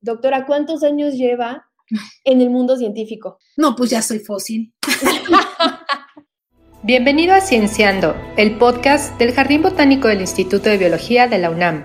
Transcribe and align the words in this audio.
Doctora, 0.00 0.46
¿cuántos 0.46 0.84
años 0.84 1.14
lleva 1.14 1.66
en 2.22 2.40
el 2.40 2.50
mundo 2.50 2.76
científico? 2.76 3.38
No, 3.56 3.74
pues 3.74 3.90
ya 3.90 4.00
soy 4.00 4.20
fósil. 4.20 4.72
Bienvenido 6.84 7.34
a 7.34 7.40
Cienciando, 7.40 8.14
el 8.36 8.58
podcast 8.58 9.18
del 9.18 9.32
Jardín 9.32 9.60
Botánico 9.60 10.06
del 10.06 10.20
Instituto 10.20 10.70
de 10.70 10.78
Biología 10.78 11.26
de 11.26 11.38
la 11.38 11.50
UNAM. 11.50 11.84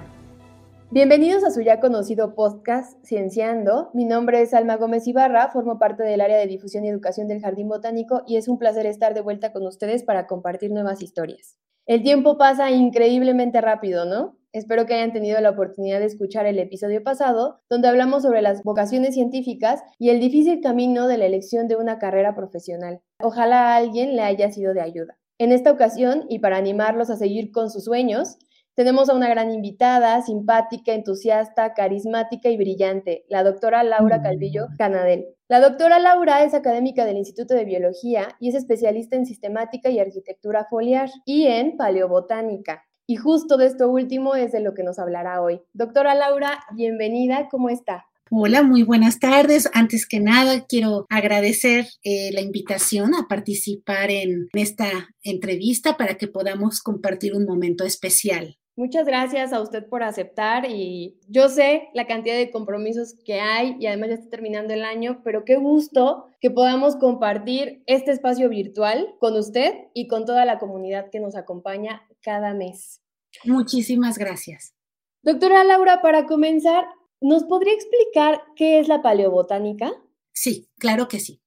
Bienvenidos 0.91 1.44
a 1.44 1.49
su 1.49 1.62
ya 1.62 1.79
conocido 1.79 2.36
podcast 2.36 3.04
Cienciando. 3.04 3.89
Mi 3.96 4.05
nombre 4.05 4.43
es 4.43 4.54
Alma 4.54 4.75
Gómez 4.75 5.07
Ibarra, 5.07 5.50
formo 5.52 5.80
parte 5.80 6.04
del 6.04 6.21
área 6.21 6.38
de 6.38 6.45
difusión 6.45 6.86
y 6.86 6.89
educación 6.89 7.27
del 7.27 7.41
Jardín 7.41 7.68
Botánico 7.68 8.21
y 8.27 8.38
es 8.38 8.48
un 8.48 8.59
placer 8.59 8.86
estar 8.86 9.16
de 9.16 9.21
vuelta 9.21 9.52
con 9.52 9.66
ustedes 9.66 10.04
para 10.04 10.27
compartir 10.27 10.70
nuevas 10.70 11.02
historias. 11.02 11.57
El 11.88 12.04
tiempo 12.04 12.38
pasa 12.38 12.70
increíblemente 12.70 13.59
rápido, 13.59 14.05
¿no? 14.05 14.38
Espero 14.54 14.85
que 14.85 14.93
hayan 14.93 15.13
tenido 15.13 15.41
la 15.41 15.49
oportunidad 15.49 15.99
de 15.99 16.05
escuchar 16.05 16.45
el 16.45 16.59
episodio 16.59 17.02
pasado, 17.02 17.59
donde 17.71 17.88
hablamos 17.88 18.21
sobre 18.21 18.43
las 18.43 18.61
vocaciones 18.61 19.15
científicas 19.15 19.81
y 19.97 20.09
el 20.09 20.20
difícil 20.20 20.61
camino 20.61 21.07
de 21.07 21.17
la 21.17 21.25
elección 21.25 21.67
de 21.67 21.75
una 21.75 21.98
carrera 21.98 22.35
profesional. 22.35 23.02
Ojalá 23.20 23.73
a 23.73 23.77
alguien 23.77 24.16
le 24.16 24.21
haya 24.21 24.52
sido 24.52 24.75
de 24.75 24.81
ayuda. 24.81 25.17
En 25.39 25.52
esta 25.52 25.71
ocasión, 25.71 26.27
y 26.30 26.38
para 26.38 26.58
animarlos 26.58 27.09
a 27.09 27.16
seguir 27.16 27.52
con 27.52 27.71
sus 27.71 27.85
sueños, 27.85 28.38
tenemos 28.75 29.09
a 29.09 29.16
una 29.16 29.27
gran 29.27 29.52
invitada, 29.52 30.21
simpática, 30.21 30.94
entusiasta, 30.94 31.73
carismática 31.73 32.49
y 32.49 32.58
brillante, 32.58 33.25
la 33.30 33.44
doctora 33.44 33.83
Laura 33.83 34.22
Calvillo 34.22 34.67
Canadel. 34.77 35.25
La 35.47 35.61
doctora 35.61 35.97
Laura 35.97 36.44
es 36.44 36.53
académica 36.53 37.05
del 37.05 37.17
Instituto 37.17 37.55
de 37.55 37.66
Biología 37.66 38.35
y 38.39 38.49
es 38.49 38.55
especialista 38.55 39.16
en 39.16 39.25
sistemática 39.25 39.89
y 39.89 39.99
arquitectura 39.99 40.67
foliar 40.70 41.09
y 41.25 41.47
en 41.47 41.75
paleobotánica. 41.75 42.83
Y 43.05 43.17
justo 43.17 43.57
de 43.57 43.66
esto 43.66 43.89
último 43.89 44.35
es 44.35 44.53
de 44.53 44.62
lo 44.62 44.73
que 44.73 44.84
nos 44.84 44.98
hablará 44.98 45.41
hoy. 45.41 45.61
Doctora 45.73 46.16
Laura, 46.16 46.63
bienvenida, 46.73 47.49
¿cómo 47.52 47.67
está? 47.67 48.05
Hola, 48.31 48.63
muy 48.63 48.84
buenas 48.84 49.20
tardes. 49.20 49.70
Antes 49.73 50.07
que 50.07 50.21
nada, 50.21 50.66
quiero 50.67 51.05
agradecer 51.09 51.85
eh, 52.03 52.31
la 52.31 52.39
invitación 52.39 53.13
a 53.13 53.28
participar 53.28 54.09
en 54.09 54.47
esta 54.53 54.89
entrevista 55.22 55.97
para 55.97 56.16
que 56.16 56.30
podamos 56.30 56.81
compartir 56.81 57.36
un 57.36 57.45
momento 57.45 57.83
especial. 57.83 58.58
Muchas 58.75 59.06
gracias 59.06 59.53
a 59.53 59.61
usted 59.61 59.88
por 59.88 60.02
aceptar 60.02 60.66
y 60.67 61.19
yo 61.28 61.47
sé 61.47 61.89
la 61.94 62.08
cantidad 62.08 62.35
de 62.35 62.50
compromisos 62.50 63.16
que 63.23 63.39
hay 63.39 63.75
y 63.80 63.85
además 63.85 64.09
ya 64.09 64.16
está 64.16 64.30
terminando 64.30 64.73
el 64.73 64.83
año, 64.83 65.22
pero 65.23 65.45
qué 65.45 65.58
gusto 65.58 66.25
que 66.41 66.50
podamos 66.50 66.95
compartir 66.95 67.83
este 67.85 68.11
espacio 68.11 68.50
virtual 68.50 69.13
con 69.19 69.35
usted 69.35 69.73
y 69.94 70.08
con 70.08 70.25
toda 70.25 70.45
la 70.45 70.58
comunidad 70.58 71.11
que 71.11 71.19
nos 71.19 71.35
acompaña 71.35 72.02
cada 72.23 72.53
mes. 72.53 73.02
Muchísimas 73.43 74.17
gracias. 74.17 74.73
Doctora 75.21 75.63
Laura, 75.63 76.02
para 76.02 76.25
comenzar, 76.25 76.85
¿nos 77.21 77.43
podría 77.43 77.73
explicar 77.73 78.41
qué 78.55 78.79
es 78.79 78.88
la 78.88 79.02
paleobotánica? 79.02 79.91
Sí, 80.33 80.69
claro 80.77 81.07
que 81.07 81.19
sí. 81.19 81.41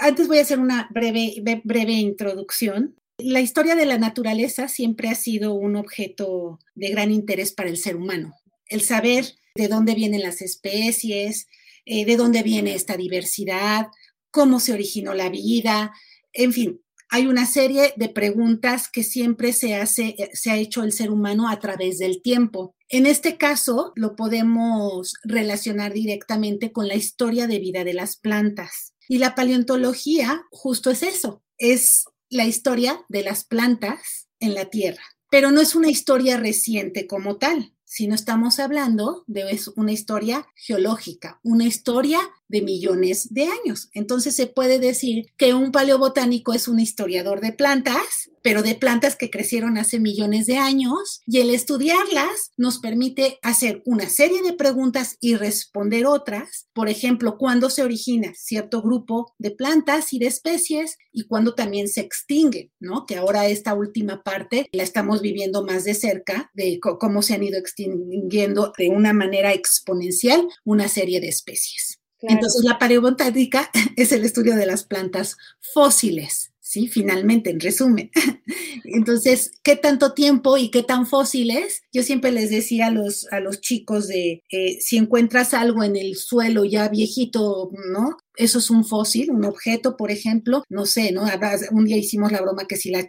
Antes 0.00 0.28
voy 0.28 0.38
a 0.38 0.42
hacer 0.42 0.58
una 0.58 0.88
breve, 0.90 1.42
breve 1.64 1.92
introducción. 1.92 2.96
La 3.18 3.40
historia 3.40 3.74
de 3.74 3.86
la 3.86 3.98
naturaleza 3.98 4.68
siempre 4.68 5.08
ha 5.08 5.14
sido 5.14 5.54
un 5.54 5.76
objeto 5.76 6.58
de 6.74 6.90
gran 6.90 7.10
interés 7.10 7.52
para 7.52 7.68
el 7.68 7.76
ser 7.76 7.96
humano. 7.96 8.34
El 8.66 8.82
saber 8.82 9.24
de 9.54 9.68
dónde 9.68 9.94
vienen 9.94 10.22
las 10.22 10.40
especies, 10.40 11.48
eh, 11.84 12.04
de 12.04 12.16
dónde 12.16 12.42
viene 12.42 12.74
esta 12.74 12.96
diversidad, 12.96 13.88
cómo 14.30 14.60
se 14.60 14.72
originó 14.72 15.14
la 15.14 15.30
vida, 15.30 15.92
en 16.32 16.52
fin, 16.52 16.80
hay 17.10 17.26
una 17.26 17.46
serie 17.46 17.94
de 17.96 18.08
preguntas 18.08 18.88
que 18.88 19.02
siempre 19.02 19.52
se 19.52 19.74
hace, 19.74 20.14
eh, 20.18 20.30
se 20.34 20.50
ha 20.50 20.56
hecho 20.56 20.82
el 20.82 20.92
ser 20.92 21.10
humano 21.10 21.48
a 21.48 21.58
través 21.58 21.98
del 21.98 22.22
tiempo. 22.22 22.74
En 22.88 23.06
este 23.06 23.36
caso, 23.36 23.92
lo 23.96 24.16
podemos 24.16 25.14
relacionar 25.22 25.92
directamente 25.92 26.72
con 26.72 26.88
la 26.88 26.94
historia 26.94 27.46
de 27.46 27.58
vida 27.58 27.84
de 27.84 27.94
las 27.94 28.16
plantas. 28.16 28.94
Y 29.08 29.18
la 29.18 29.34
paleontología 29.34 30.42
justo 30.50 30.90
es 30.90 31.02
eso, 31.02 31.42
es 31.56 32.04
la 32.28 32.44
historia 32.44 33.00
de 33.08 33.22
las 33.22 33.44
plantas 33.44 34.28
en 34.38 34.54
la 34.54 34.66
Tierra, 34.66 35.02
pero 35.30 35.50
no 35.50 35.60
es 35.60 35.74
una 35.74 35.88
historia 35.88 36.36
reciente 36.36 37.06
como 37.06 37.38
tal, 37.38 37.72
sino 37.88 38.14
estamos 38.14 38.60
hablando 38.60 39.24
de 39.26 39.58
una 39.74 39.92
historia 39.92 40.46
geológica, 40.54 41.40
una 41.42 41.64
historia 41.64 42.20
de 42.46 42.62
millones 42.62 43.32
de 43.32 43.44
años. 43.44 43.90
Entonces 43.92 44.34
se 44.36 44.46
puede 44.46 44.78
decir 44.78 45.26
que 45.36 45.54
un 45.54 45.72
paleobotánico 45.72 46.52
es 46.52 46.68
un 46.68 46.80
historiador 46.80 47.40
de 47.40 47.52
plantas, 47.52 48.30
pero 48.42 48.62
de 48.62 48.74
plantas 48.74 49.16
que 49.16 49.30
crecieron 49.30 49.76
hace 49.76 49.98
millones 50.00 50.46
de 50.46 50.56
años, 50.56 51.20
y 51.26 51.40
el 51.40 51.50
estudiarlas 51.50 52.52
nos 52.56 52.78
permite 52.78 53.38
hacer 53.42 53.82
una 53.84 54.08
serie 54.08 54.42
de 54.42 54.52
preguntas 54.54 55.16
y 55.20 55.34
responder 55.34 56.06
otras. 56.06 56.68
Por 56.72 56.88
ejemplo, 56.88 57.36
cuándo 57.36 57.68
se 57.68 57.82
origina 57.82 58.32
cierto 58.34 58.80
grupo 58.80 59.34
de 59.38 59.50
plantas 59.50 60.12
y 60.12 60.18
de 60.18 60.26
especies 60.26 60.96
y 61.12 61.26
cuándo 61.26 61.54
también 61.54 61.88
se 61.88 62.00
extingue, 62.00 62.70
¿no? 62.80 63.04
Que 63.06 63.16
ahora 63.16 63.46
esta 63.48 63.74
última 63.74 64.22
parte 64.22 64.68
la 64.72 64.84
estamos 64.84 65.20
viviendo 65.20 65.64
más 65.64 65.84
de 65.84 65.94
cerca 65.94 66.50
de 66.54 66.78
cómo 66.80 67.22
se 67.22 67.34
han 67.34 67.42
ido 67.42 67.58
extinguiendo 67.58 67.77
de 67.86 68.90
una 68.90 69.12
manera 69.12 69.52
exponencial 69.52 70.48
una 70.64 70.88
serie 70.88 71.20
de 71.20 71.28
especies. 71.28 71.98
Entonces, 72.20 72.64
la 72.64 72.78
paleobotánica 72.78 73.70
es 73.96 74.12
el 74.12 74.24
estudio 74.24 74.56
de 74.56 74.66
las 74.66 74.84
plantas 74.84 75.36
fósiles, 75.72 76.52
¿sí? 76.60 76.88
Finalmente, 76.88 77.50
en 77.50 77.60
resumen. 77.60 78.10
Entonces, 78.84 79.52
¿qué 79.62 79.76
tanto 79.76 80.14
tiempo 80.14 80.56
y 80.58 80.70
qué 80.70 80.82
tan 80.82 81.06
fósiles? 81.06 81.82
Yo 81.92 82.02
siempre 82.02 82.32
les 82.32 82.50
decía 82.50 82.86
a 82.86 82.90
los, 82.90 83.26
a 83.32 83.40
los 83.40 83.60
chicos 83.60 84.08
de, 84.08 84.42
eh, 84.50 84.78
si 84.80 84.96
encuentras 84.96 85.54
algo 85.54 85.84
en 85.84 85.96
el 85.96 86.16
suelo 86.16 86.64
ya 86.64 86.88
viejito, 86.88 87.70
¿no? 87.92 88.16
Eso 88.38 88.58
es 88.58 88.70
un 88.70 88.84
fósil, 88.84 89.30
un 89.30 89.44
objeto, 89.44 89.96
por 89.96 90.10
ejemplo, 90.10 90.62
no 90.68 90.86
sé, 90.86 91.12
¿no? 91.12 91.24
Un 91.72 91.84
día 91.84 91.96
hicimos 91.96 92.32
la 92.32 92.40
broma 92.40 92.66
que 92.66 92.76
si 92.76 92.90
la, 92.90 93.06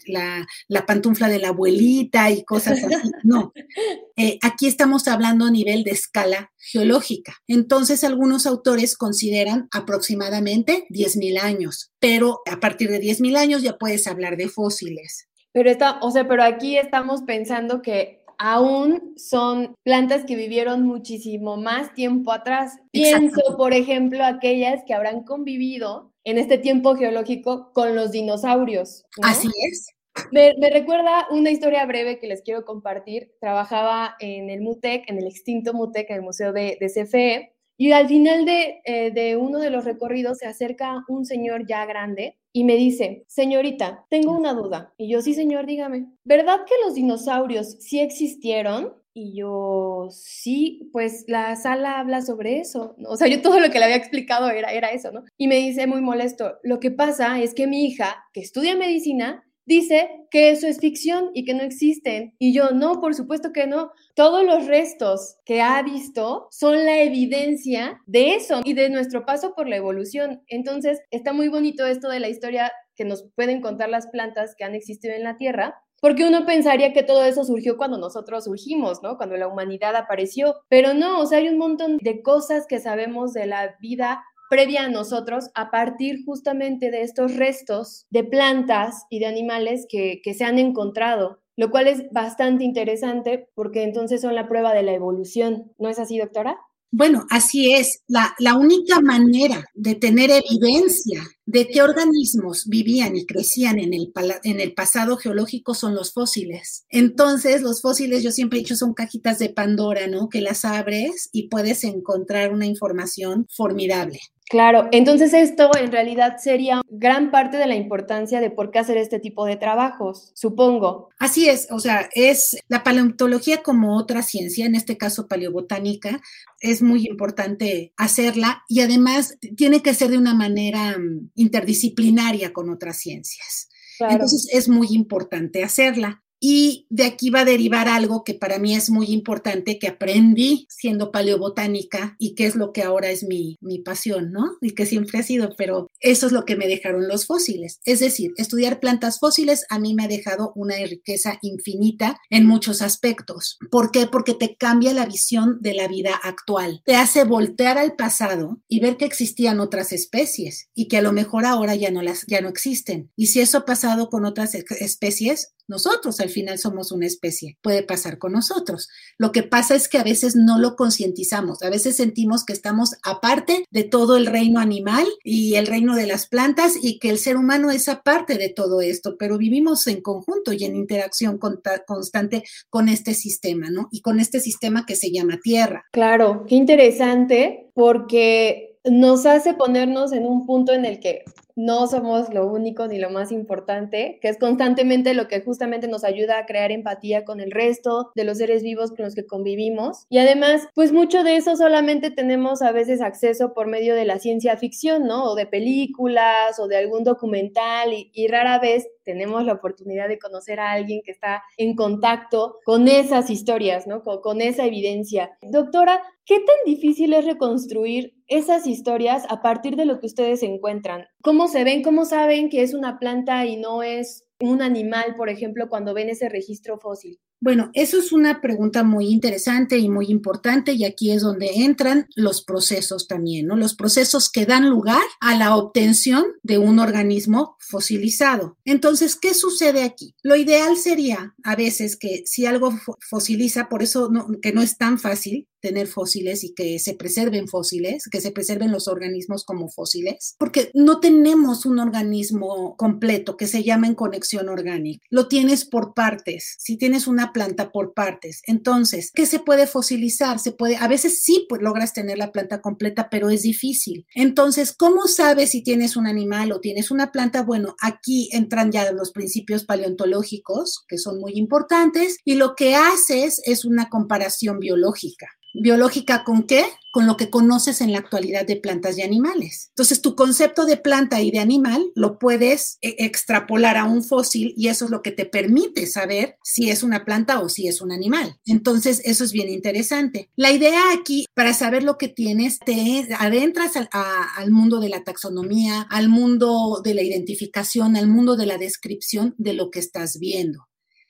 la, 0.67 0.85
pantufla 0.85 1.29
de 1.29 1.39
la 1.39 1.49
abuelita 1.49 2.29
y 2.31 2.43
cosas 2.43 2.83
así. 2.83 3.11
No, 3.23 3.53
eh, 4.17 4.39
aquí 4.41 4.67
estamos 4.67 5.07
hablando 5.07 5.45
a 5.45 5.51
nivel 5.51 5.83
de 5.83 5.91
escala 5.91 6.51
geológica. 6.57 7.35
Entonces, 7.47 8.03
algunos 8.03 8.45
autores 8.45 8.97
consideran 8.97 9.69
aproximadamente 9.71 10.85
10.000 10.89 11.39
años, 11.39 11.91
pero 11.99 12.41
a 12.51 12.59
partir 12.59 12.89
de 12.89 12.99
10.000 12.99 13.37
años 13.37 13.61
ya 13.61 13.77
puedes 13.77 14.07
hablar 14.07 14.35
de 14.35 14.49
fósiles. 14.49 15.29
Pero 15.51 15.71
está, 15.71 15.99
o 16.01 16.11
sea, 16.11 16.27
pero 16.27 16.43
aquí 16.43 16.77
estamos 16.77 17.23
pensando 17.23 17.81
que 17.81 18.18
aún 18.39 19.13
son 19.17 19.75
plantas 19.83 20.23
que 20.25 20.35
vivieron 20.35 20.83
muchísimo 20.83 21.57
más 21.57 21.93
tiempo 21.93 22.31
atrás. 22.31 22.79
Pienso, 22.91 23.41
por 23.57 23.73
ejemplo, 23.73 24.23
aquellas 24.23 24.83
que 24.87 24.93
habrán 24.93 25.23
convivido 25.23 26.13
en 26.23 26.37
este 26.37 26.57
tiempo 26.57 26.95
geológico 26.95 27.71
con 27.73 27.95
los 27.95 28.11
dinosaurios. 28.11 29.05
Así 29.21 29.49
es. 29.69 29.89
Me, 30.31 30.53
recuerda 30.71 31.27
una 31.31 31.51
historia 31.51 31.85
breve 31.85 32.17
que 32.17 32.27
les 32.27 32.41
quiero 32.41 32.65
compartir. 32.65 33.31
Trabajaba 33.39 34.15
en 34.19 34.49
el 34.49 34.61
MUTEC, 34.61 35.09
en 35.09 35.17
el 35.17 35.27
extinto 35.27 35.73
MUTEC, 35.73 36.09
en 36.09 36.15
el 36.17 36.21
Museo 36.23 36.53
de, 36.53 36.77
de 36.79 36.87
CFE, 36.87 37.53
y 37.77 37.91
al 37.91 38.07
final 38.07 38.45
de, 38.45 38.81
eh, 38.85 39.11
de 39.11 39.37
uno 39.37 39.59
de 39.59 39.69
los 39.69 39.85
recorridos 39.85 40.39
se 40.39 40.47
acerca 40.47 41.03
un 41.07 41.25
señor 41.25 41.65
ya 41.67 41.85
grande 41.85 42.38
y 42.51 42.63
me 42.63 42.75
dice, 42.75 43.25
señorita, 43.27 44.05
tengo 44.09 44.35
una 44.35 44.53
duda. 44.53 44.93
Y 44.97 45.09
yo, 45.09 45.21
sí, 45.21 45.33
señor, 45.33 45.65
dígame. 45.65 46.07
¿Verdad 46.23 46.65
que 46.65 46.73
los 46.83 46.95
dinosaurios 46.95 47.77
sí 47.79 47.99
existieron? 47.99 48.93
Y 49.13 49.35
yo, 49.35 50.07
sí, 50.11 50.89
pues 50.93 51.25
la 51.27 51.55
sala 51.55 51.99
habla 51.99 52.21
sobre 52.21 52.59
eso. 52.59 52.95
O 53.05 53.17
sea, 53.17 53.27
yo 53.27 53.41
todo 53.41 53.59
lo 53.59 53.69
que 53.69 53.79
le 53.79 53.85
había 53.85 53.97
explicado 53.97 54.49
era, 54.49 54.71
era 54.71 54.89
eso, 54.91 55.11
¿no? 55.11 55.23
Y 55.37 55.47
me 55.47 55.55
dice 55.55 55.87
muy 55.87 56.01
molesto, 56.01 56.57
lo 56.63 56.79
que 56.79 56.91
pasa 56.91 57.39
es 57.41 57.53
que 57.53 57.67
mi 57.67 57.85
hija, 57.85 58.23
que 58.33 58.41
estudia 58.41 58.75
medicina, 58.75 59.43
dice 59.69 60.25
que 60.31 60.49
eso 60.49 60.67
es 60.67 60.79
ficción 60.79 61.29
y 61.33 61.45
que 61.45 61.53
no 61.53 61.61
existen. 61.61 62.33
Y 62.39 62.53
yo, 62.53 62.71
no, 62.71 62.99
por 62.99 63.13
supuesto 63.13 63.53
que 63.53 63.67
no. 63.67 63.91
Todos 64.15 64.43
los 64.43 64.65
restos 64.65 65.37
que 65.45 65.61
ha 65.61 65.81
visto 65.83 66.47
son 66.49 66.85
la 66.85 66.99
evidencia 67.01 68.01
de 68.07 68.33
eso 68.33 68.61
y 68.65 68.73
de 68.73 68.89
nuestro 68.89 69.25
paso 69.25 69.53
por 69.55 69.69
la 69.69 69.77
evolución. 69.77 70.41
Entonces, 70.47 70.99
está 71.11 71.33
muy 71.33 71.49
bonito 71.49 71.85
esto 71.85 72.09
de 72.09 72.19
la 72.19 72.29
historia 72.29 72.71
que 72.95 73.05
nos 73.05 73.29
pueden 73.35 73.61
contar 73.61 73.89
las 73.89 74.07
plantas 74.07 74.55
que 74.57 74.63
han 74.63 74.73
existido 74.73 75.13
en 75.13 75.23
la 75.23 75.37
Tierra, 75.37 75.75
porque 76.01 76.27
uno 76.27 76.45
pensaría 76.45 76.91
que 76.91 77.03
todo 77.03 77.23
eso 77.23 77.43
surgió 77.43 77.77
cuando 77.77 77.99
nosotros 77.99 78.45
surgimos, 78.45 79.03
¿no? 79.03 79.17
Cuando 79.17 79.37
la 79.37 79.47
humanidad 79.47 79.95
apareció. 79.95 80.55
Pero 80.67 80.95
no, 80.95 81.19
o 81.19 81.25
sea, 81.27 81.37
hay 81.37 81.47
un 81.47 81.59
montón 81.59 81.97
de 81.97 82.23
cosas 82.23 82.65
que 82.67 82.79
sabemos 82.79 83.33
de 83.33 83.45
la 83.45 83.75
vida 83.79 84.23
previa 84.49 84.85
a 84.85 84.89
nosotros 84.89 85.49
a 85.53 85.71
partir 85.71 86.25
justamente 86.25 86.91
de 86.91 87.03
estos 87.03 87.35
restos 87.35 88.05
de 88.09 88.23
plantas 88.23 89.05
y 89.09 89.19
de 89.19 89.27
animales 89.27 89.85
que, 89.87 90.21
se 90.37 90.43
han 90.43 90.59
encontrado, 90.59 91.39
lo 91.55 91.69
cual 91.69 91.87
es 91.87 92.03
bastante 92.11 92.63
interesante 92.63 93.49
porque 93.55 93.83
entonces 93.83 94.21
son 94.21 94.35
la 94.35 94.47
prueba 94.47 94.73
de 94.73 94.83
la 94.83 94.93
evolución. 94.93 95.71
¿No 95.77 95.89
es 95.89 95.99
así, 95.99 96.17
doctora? 96.17 96.57
Bueno, 96.91 97.27
así 97.29 97.73
es. 97.73 98.01
La, 98.07 98.33
la, 98.39 98.57
única 98.57 98.99
manera 98.99 99.63
de 99.75 99.93
tener 99.93 100.31
evidencia 100.31 101.21
de 101.45 101.67
qué 101.67 101.83
organismos 101.83 102.65
vivían 102.67 103.15
y 103.15 103.27
crecían 103.27 103.77
en 103.77 103.93
el, 103.93 104.11
en 104.43 104.59
el 104.59 104.73
pasado 104.73 105.17
geológico 105.17 105.75
son 105.75 105.93
los 105.93 106.13
fósiles. 106.13 106.85
Entonces, 106.89 107.61
los 107.61 107.81
fósiles, 107.81 108.23
yo 108.23 108.31
siempre 108.31 108.57
he 108.57 108.61
dicho, 108.63 108.75
son 108.75 108.95
cajitas 108.95 109.37
de 109.37 109.49
Pandora, 109.49 110.07
¿no? 110.07 110.29
Que 110.29 110.41
las 110.41 110.65
abres 110.65 111.29
y 111.31 111.47
puedes 111.47 111.83
encontrar 111.83 112.53
una 112.53 112.65
información 112.65 113.45
formidable. 113.55 114.19
Claro, 114.49 114.87
entonces 114.91 115.31
esto 115.35 115.69
en 115.79 115.91
realidad 115.91 116.37
sería 116.39 116.81
gran 116.89 117.29
parte 117.29 117.57
de 117.57 117.67
la 117.67 117.75
importancia 117.75 118.41
de 118.41 118.49
por 118.49 118.71
qué 118.71 118.79
hacer 118.79 118.97
este 118.97 119.19
tipo 119.19 119.45
de 119.45 119.57
trabajos, 119.57 120.31
supongo. 120.33 121.09
Así 121.19 121.47
es, 121.47 121.67
o 121.69 121.79
sea, 121.79 122.09
es 122.15 122.57
la 122.67 122.83
paleontología 122.83 123.61
como 123.61 123.95
otra 123.95 124.23
ciencia, 124.23 124.65
en 124.65 124.73
este 124.73 124.97
caso 124.97 125.27
paleobotánica, 125.27 126.19
es 126.59 126.81
muy 126.81 127.05
importante 127.05 127.93
hacerla 127.95 128.63
y 128.67 128.81
además 128.81 129.37
tiene 129.55 129.83
que 129.83 129.93
ser 129.93 130.09
de 130.09 130.17
una 130.17 130.33
manera 130.33 130.97
mm, 130.97 131.29
interdisciplinaria 131.35 132.51
con 132.51 132.71
otras 132.71 132.97
ciencias. 132.97 133.69
Entonces 133.99 134.47
es 134.51 134.67
muy 134.67 134.87
importante 134.91 135.63
hacerla. 135.63 136.23
Y 136.39 136.85
de 136.89 137.05
aquí 137.05 137.29
va 137.29 137.41
a 137.41 137.45
derivar 137.45 137.87
algo 137.87 138.23
que 138.23 138.33
para 138.33 138.59
mí 138.59 138.75
es 138.75 138.89
muy 138.89 139.07
importante, 139.07 139.77
que 139.77 139.87
aprendí 139.87 140.67
siendo 140.69 141.11
paleobotánica 141.11 142.15
y 142.17 142.35
que 142.35 142.45
es 142.45 142.55
lo 142.55 142.71
que 142.71 142.83
ahora 142.83 143.09
es 143.09 143.23
mi, 143.23 143.57
mi, 143.61 143.79
pasión, 143.79 144.31
¿no? 144.31 144.57
Y 144.61 144.71
que 144.71 144.85
siempre 144.85 145.19
ha 145.19 145.23
sido, 145.23 145.55
pero 145.57 145.89
eso 145.99 146.27
es 146.27 146.31
lo 146.31 146.45
que 146.45 146.55
me 146.55 146.67
dejaron 146.67 147.07
los 147.07 147.25
fósiles. 147.25 147.79
Es 147.85 147.99
decir, 147.99 148.33
estudiar 148.37 148.79
plantas 148.79 149.19
fósiles 149.19 149.65
a 149.69 149.79
mí 149.79 149.93
me 149.93 150.03
ha 150.03 150.07
dejado 150.07 150.53
una 150.55 150.75
riqueza 150.75 151.39
infinita 151.41 152.19
en 152.29 152.45
muchos 152.45 152.81
aspectos. 152.81 153.57
¿Por 153.71 153.91
qué? 153.91 154.07
Porque 154.07 154.33
te 154.33 154.55
cambia 154.55 154.93
la 154.93 155.05
visión 155.05 155.57
de 155.61 155.73
la 155.73 155.87
vida 155.87 156.19
actual. 156.23 156.81
Te 156.85 156.95
hace 156.95 157.23
voltear 157.23 157.77
al 157.77 157.95
pasado 157.95 158.61
y 158.67 158.79
ver 158.79 158.97
que 158.97 159.05
existían 159.05 159.59
otras 159.59 159.91
especies 159.91 160.69
y 160.73 160.87
que 160.87 160.97
a 160.97 161.01
lo 161.01 161.11
mejor 161.11 161.45
ahora 161.45 161.75
ya 161.75 161.91
no, 161.91 162.01
las, 162.01 162.25
ya 162.27 162.41
no 162.41 162.49
existen. 162.49 163.11
Y 163.15 163.27
si 163.27 163.41
eso 163.41 163.59
ha 163.59 163.65
pasado 163.65 164.09
con 164.09 164.25
otras 164.25 164.55
especies, 164.55 165.53
nosotros 165.69 166.19
al 166.19 166.29
final 166.29 166.57
somos 166.57 166.91
una 166.91 167.05
especie, 167.05 167.57
puede 167.61 167.83
pasar 167.83 168.17
con 168.17 168.33
nosotros. 168.33 168.89
Lo 169.17 169.31
que 169.31 169.43
pasa 169.43 169.75
es 169.75 169.87
que 169.87 169.97
a 169.97 170.03
veces 170.03 170.35
no 170.35 170.59
lo 170.59 170.75
concientizamos, 170.75 171.61
a 171.61 171.69
veces 171.69 171.95
sentimos 171.95 172.43
que 172.43 172.53
estamos 172.53 172.95
aparte 173.03 173.63
de 173.69 173.83
todo 173.83 174.17
el 174.17 174.25
reino 174.25 174.59
animal 174.59 175.05
y 175.23 175.55
el 175.55 175.67
reino 175.67 175.95
de 175.95 176.07
las 176.07 176.27
plantas 176.27 176.73
y 176.81 176.99
que 176.99 177.09
el 177.09 177.19
ser 177.19 177.37
humano 177.37 177.71
es 177.71 177.87
aparte 177.87 178.37
de 178.37 178.49
todo 178.49 178.81
esto, 178.81 179.15
pero 179.17 179.37
vivimos 179.37 179.87
en 179.87 180.01
conjunto 180.01 180.51
y 180.51 180.65
en 180.65 180.75
interacción 180.75 181.37
constante 181.37 182.43
con 182.69 182.89
este 182.89 183.13
sistema, 183.13 183.69
¿no? 183.69 183.87
Y 183.91 184.01
con 184.01 184.19
este 184.19 184.39
sistema 184.39 184.85
que 184.85 184.95
se 184.95 185.11
llama 185.11 185.39
Tierra. 185.41 185.85
Claro, 185.91 186.45
qué 186.47 186.55
interesante 186.55 187.69
porque 187.73 188.77
nos 188.85 189.25
hace 189.25 189.53
ponernos 189.53 190.11
en 190.13 190.25
un 190.25 190.45
punto 190.45 190.73
en 190.73 190.85
el 190.85 190.99
que 190.99 191.23
no 191.59 191.87
somos 191.87 192.33
lo 192.33 192.47
único 192.47 192.87
ni 192.87 192.99
lo 192.99 193.09
más 193.09 193.33
importante, 193.33 194.17
que 194.21 194.29
es 194.29 194.37
constantemente 194.37 195.13
lo 195.13 195.27
que 195.27 195.41
justamente 195.41 195.89
nos 195.89 196.05
ayuda 196.05 196.39
a 196.39 196.45
crear 196.45 196.71
empatía 196.71 197.25
con 197.25 197.41
el 197.41 197.51
resto 197.51 198.11
de 198.15 198.23
los 198.23 198.37
seres 198.37 198.63
vivos 198.63 198.91
con 198.91 199.03
los 199.03 199.13
que 199.13 199.25
convivimos. 199.25 200.05
Y 200.09 200.19
además, 200.19 200.69
pues 200.73 200.93
mucho 200.93 201.21
de 201.23 201.35
eso 201.35 201.57
solamente 201.57 202.11
tenemos 202.11 202.61
a 202.61 202.71
veces 202.71 203.01
acceso 203.01 203.53
por 203.53 203.67
medio 203.67 203.93
de 203.93 204.05
la 204.05 204.19
ciencia 204.19 204.55
ficción, 204.55 205.05
¿no? 205.05 205.25
O 205.25 205.35
de 205.35 205.47
películas 205.47 206.57
o 206.59 206.69
de 206.69 206.77
algún 206.77 207.03
documental 207.03 207.89
y, 207.93 208.27
rara 208.29 208.59
vez 208.59 208.87
tenemos 209.09 209.43
la 209.43 209.53
oportunidad 209.53 210.07
de 210.07 210.19
conocer 210.19 210.59
a 210.59 210.71
alguien 210.71 211.01
que 211.03 211.09
está 211.09 211.41
en 211.57 211.75
contacto 211.75 212.59
con 212.63 212.87
esas 212.87 213.31
historias, 213.31 213.87
¿no? 213.87 214.03
Con, 214.03 214.21
con 214.21 214.39
esa 214.39 214.67
evidencia. 214.67 215.31
Doctora, 215.41 216.03
¿qué 216.25 216.35
tan 216.35 216.57
difícil 216.63 217.13
es 217.13 217.25
reconstruir 217.25 218.13
esas 218.27 218.67
historias 218.67 219.25
a 219.29 219.41
partir 219.41 219.75
de 219.77 219.85
lo 219.85 219.99
que 219.99 220.05
ustedes 220.05 220.43
encuentran? 220.43 221.07
¿Cómo 221.23 221.47
se 221.47 221.63
ven? 221.63 221.81
¿Cómo 221.81 222.05
saben 222.05 222.49
que 222.49 222.61
es 222.61 222.75
una 222.75 222.99
planta 222.99 223.47
y 223.47 223.57
no 223.57 223.81
es 223.81 224.27
un 224.39 224.61
animal, 224.61 225.15
por 225.17 225.29
ejemplo, 225.29 225.69
cuando 225.69 225.95
ven 225.95 226.09
ese 226.09 226.29
registro 226.29 226.77
fósil? 226.77 227.19
Bueno, 227.41 227.71
eso 227.73 227.97
es 227.97 228.11
una 228.11 228.41
pregunta 228.41 228.83
muy 228.83 229.07
interesante 229.07 229.77
y 229.77 229.89
muy 229.89 230.07
importante 230.07 230.73
y 230.73 230.83
aquí 230.83 231.11
es 231.11 231.21
donde 231.21 231.63
entran 231.63 232.07
los 232.15 232.41
procesos 232.43 233.07
también, 233.07 233.47
¿no? 233.47 233.55
Los 233.55 233.75
procesos 233.75 234.29
que 234.29 234.45
dan 234.45 234.69
lugar 234.69 235.01
a 235.21 235.37
la 235.37 235.55
obtención 235.55 236.25
de 236.43 236.57
un 236.57 236.79
organismo 236.79 237.55
fosilizado. 237.59 238.57
Entonces, 238.65 239.15
¿qué 239.15 239.33
sucede 239.33 239.83
aquí? 239.83 240.15
Lo 240.21 240.35
ideal 240.35 240.75
sería 240.75 241.33
a 241.43 241.55
veces 241.55 241.95
que 241.95 242.23
si 242.25 242.45
algo 242.45 242.73
fosiliza, 242.99 243.69
por 243.69 243.83
eso 243.83 244.11
que 244.41 244.51
no 244.51 244.61
es 244.61 244.77
tan 244.77 244.99
fácil, 244.99 245.47
tener 245.61 245.87
fósiles 245.87 246.43
y 246.43 246.53
que 246.53 246.79
se 246.79 246.93
preserven 246.93 247.47
fósiles, 247.47 248.07
que 248.11 248.21
se 248.21 248.31
preserven 248.31 248.71
los 248.71 248.87
organismos 248.87 249.43
como 249.43 249.69
fósiles, 249.69 250.35
porque 250.37 250.71
no 250.73 250.99
tenemos 250.99 251.65
un 251.65 251.79
organismo 251.79 252.75
completo 252.77 253.37
que 253.37 253.47
se 253.47 253.63
llama 253.63 253.87
en 253.87 253.95
conexión 253.95 254.49
orgánica. 254.49 255.05
Lo 255.09 255.27
tienes 255.27 255.65
por 255.65 255.93
partes, 255.93 256.55
si 256.59 256.77
tienes 256.77 257.07
una 257.07 257.33
planta 257.33 257.71
por 257.71 257.93
partes. 257.93 258.41
Entonces, 258.45 259.11
¿qué 259.13 259.25
se 259.25 259.39
puede 259.39 259.67
fosilizar? 259.67 260.39
Se 260.39 260.51
puede, 260.51 260.77
a 260.77 260.87
veces 260.87 261.21
sí 261.21 261.45
pues, 261.49 261.61
logras 261.61 261.93
tener 261.93 262.17
la 262.17 262.31
planta 262.31 262.61
completa, 262.61 263.09
pero 263.09 263.29
es 263.29 263.43
difícil. 263.43 264.05
Entonces, 264.15 264.73
¿cómo 264.73 265.07
sabes 265.07 265.51
si 265.51 265.63
tienes 265.63 265.95
un 265.95 266.07
animal 266.07 266.51
o 266.51 266.59
tienes 266.59 266.91
una 266.91 267.11
planta? 267.11 267.43
Bueno, 267.43 267.75
aquí 267.81 268.29
entran 268.31 268.71
ya 268.71 268.91
los 268.91 269.11
principios 269.11 269.65
paleontológicos, 269.65 270.85
que 270.87 270.97
son 270.97 271.19
muy 271.19 271.33
importantes, 271.35 272.17
y 272.23 272.35
lo 272.35 272.55
que 272.55 272.75
haces 272.75 273.41
es 273.45 273.65
una 273.65 273.89
comparación 273.89 274.59
biológica. 274.59 275.27
¿Biológica 275.53 276.23
con 276.23 276.43
qué? 276.43 276.63
Con 276.91 277.07
lo 277.07 277.17
que 277.17 277.29
conoces 277.29 277.81
en 277.81 277.91
la 277.91 277.99
actualidad 277.99 278.45
de 278.45 278.55
plantas 278.55 278.97
y 278.97 279.01
animales. 279.01 279.67
Entonces, 279.69 280.01
tu 280.01 280.15
concepto 280.15 280.65
de 280.65 280.77
planta 280.77 281.21
y 281.21 281.31
de 281.31 281.39
animal 281.39 281.91
lo 281.95 282.19
puedes 282.19 282.77
eh, 282.81 282.95
extrapolar 282.99 283.77
a 283.77 283.85
un 283.85 284.03
fósil 284.03 284.53
y 284.55 284.67
eso 284.67 284.85
es 284.85 284.91
lo 284.91 285.01
que 285.01 285.11
te 285.11 285.25
permite 285.25 285.87
saber 285.87 286.37
si 286.43 286.69
es 286.69 286.83
una 286.83 287.05
planta 287.05 287.39
o 287.39 287.49
si 287.49 287.67
es 287.67 287.81
un 287.81 287.91
animal. 287.91 288.39
Entonces, 288.45 289.01
eso 289.05 289.23
es 289.23 289.31
bien 289.31 289.49
interesante. 289.49 290.29
La 290.35 290.51
idea 290.51 290.81
aquí, 290.93 291.25
para 291.33 291.53
saber 291.53 291.83
lo 291.83 291.97
que 291.97 292.07
tienes, 292.07 292.59
te 292.59 293.07
adentras 293.17 293.75
al, 293.75 293.89
al 293.91 294.51
mundo 294.51 294.79
de 294.79 294.89
la 294.89 295.03
taxonomía, 295.03 295.81
al 295.89 296.09
mundo 296.09 296.81
de 296.83 296.93
la 296.93 297.01
identificación, 297.01 297.95
al 297.95 298.07
mundo 298.07 298.35
de 298.35 298.45
la 298.45 298.57
descripción 298.57 299.35
de 299.37 299.53
lo 299.53 299.71
que 299.71 299.79
estás 299.79 300.19
viendo 300.19 300.67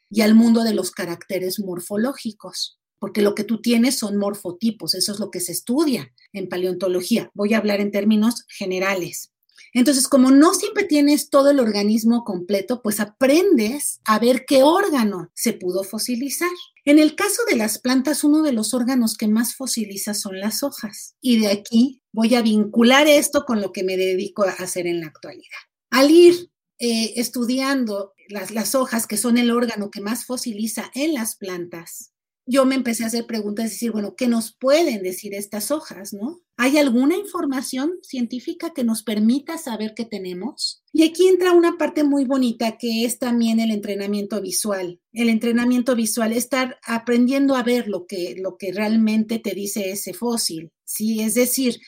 y 0.10 0.22
al 0.22 0.34
mundo 0.34 0.64
de 0.64 0.74
los 0.74 0.92
caracteres 0.92 1.60
morfológicos 1.60 2.79
porque 3.00 3.22
lo 3.22 3.36
que 3.36 3.44
tú 3.44 3.62
tienes 3.62 3.98
son 3.98 4.18
morfotipos, 4.18 4.94
eso 4.94 5.14
es 5.14 5.20
lo 5.20 5.32
que 5.32 5.40
se 5.40 5.52
estudia 5.52 6.14
en 6.34 6.50
paleontología. 6.50 7.32
Voy 7.34 7.54
a 7.54 7.58
hablar 7.58 7.82
en 7.82 7.92
términos 7.92 8.46
generales. 8.48 9.32
Entonces, 9.74 10.08
como 10.08 10.32
no 10.32 10.54
siempre 10.54 10.84
tienes 10.84 11.30
todo 11.30 11.52
el 11.52 11.60
organismo 11.60 12.24
completo, 12.24 12.82
pues 12.82 13.00
aprendes 13.00 14.00
a 14.06 14.20
ver 14.20 14.46
qué 14.46 14.64
órgano 14.64 15.30
se 15.36 15.54
pudo 15.54 15.84
fosilizar. 15.84 16.50
En 16.86 16.98
el 16.98 17.16
caso 17.16 17.44
de 17.48 17.56
las 17.56 17.78
plantas, 17.78 18.24
uno 18.24 18.42
de 18.42 18.52
los 18.52 18.74
órganos 18.74 19.16
que 19.16 19.28
más 19.28 19.56
fosiliza 19.56 20.14
son 20.14 20.40
las 20.40 20.64
hojas. 20.64 21.16
Y 21.22 21.40
de 21.40 21.50
aquí 21.50 22.02
voy 22.12 22.34
a 22.36 22.42
vincular 22.42 23.08
esto 23.08 23.46
con 23.46 23.62
lo 23.62 23.72
que 23.72 23.84
me 23.84 23.96
dedico 23.96 24.44
a 24.44 24.52
hacer 24.52 24.88
en 24.88 25.02
la 25.02 25.08
actualidad. 25.08 25.60
Al 25.92 26.10
ir 26.10 26.50
eh, 26.80 27.14
estudiando 27.18 28.14
las, 28.28 28.52
las 28.52 28.74
hojas, 28.74 29.06
que 29.06 29.18
son 29.18 29.38
el 29.38 29.52
órgano 29.52 29.92
que 29.92 30.02
más 30.02 30.26
fosiliza 30.26 30.90
en 30.96 31.14
las 31.14 31.36
plantas, 31.36 32.14
yo 32.50 32.66
me 32.66 32.74
empecé 32.74 33.04
a 33.04 33.08
hacer 33.08 33.28
preguntas, 33.28 33.70
decir, 33.70 33.92
bueno, 33.92 34.16
¿qué 34.16 34.28
nos 34.28 34.54
pueden 34.54 35.04
decir 35.04 35.36
estas 35.36 35.70
hojas, 35.70 36.14
no? 36.14 36.42
¿Hay 36.58 36.80
alguna 36.80 37.16
información 37.16 37.92
científica 38.02 38.72
que 38.74 38.84
nos 38.84 39.04
permita 39.04 39.60
saber 39.60 39.94
qué 39.96 40.04
tenemos? 40.04 40.84
Y 40.92 41.04
aquí 41.04 41.28
entra 41.28 41.52
una 41.52 41.78
parte 41.78 42.04
muy 42.04 42.26
bonita 42.26 42.76
que 42.80 43.06
es 43.06 43.20
también 43.20 43.60
el 43.60 43.70
entrenamiento 43.70 44.42
visual. 44.42 45.00
El 45.14 45.30
entrenamiento 45.30 45.96
visual, 45.96 46.34
estar 46.34 46.80
aprendiendo 46.84 47.56
a 47.56 47.62
ver 47.62 47.88
lo 47.88 48.08
que, 48.08 48.36
lo 48.36 48.58
que 48.58 48.74
realmente 48.74 49.38
te 49.38 49.52
dice 49.52 49.92
ese 49.92 50.16
fósil, 50.16 50.72
¿sí? 50.86 51.22
Es 51.22 51.36
decir, 51.36 51.80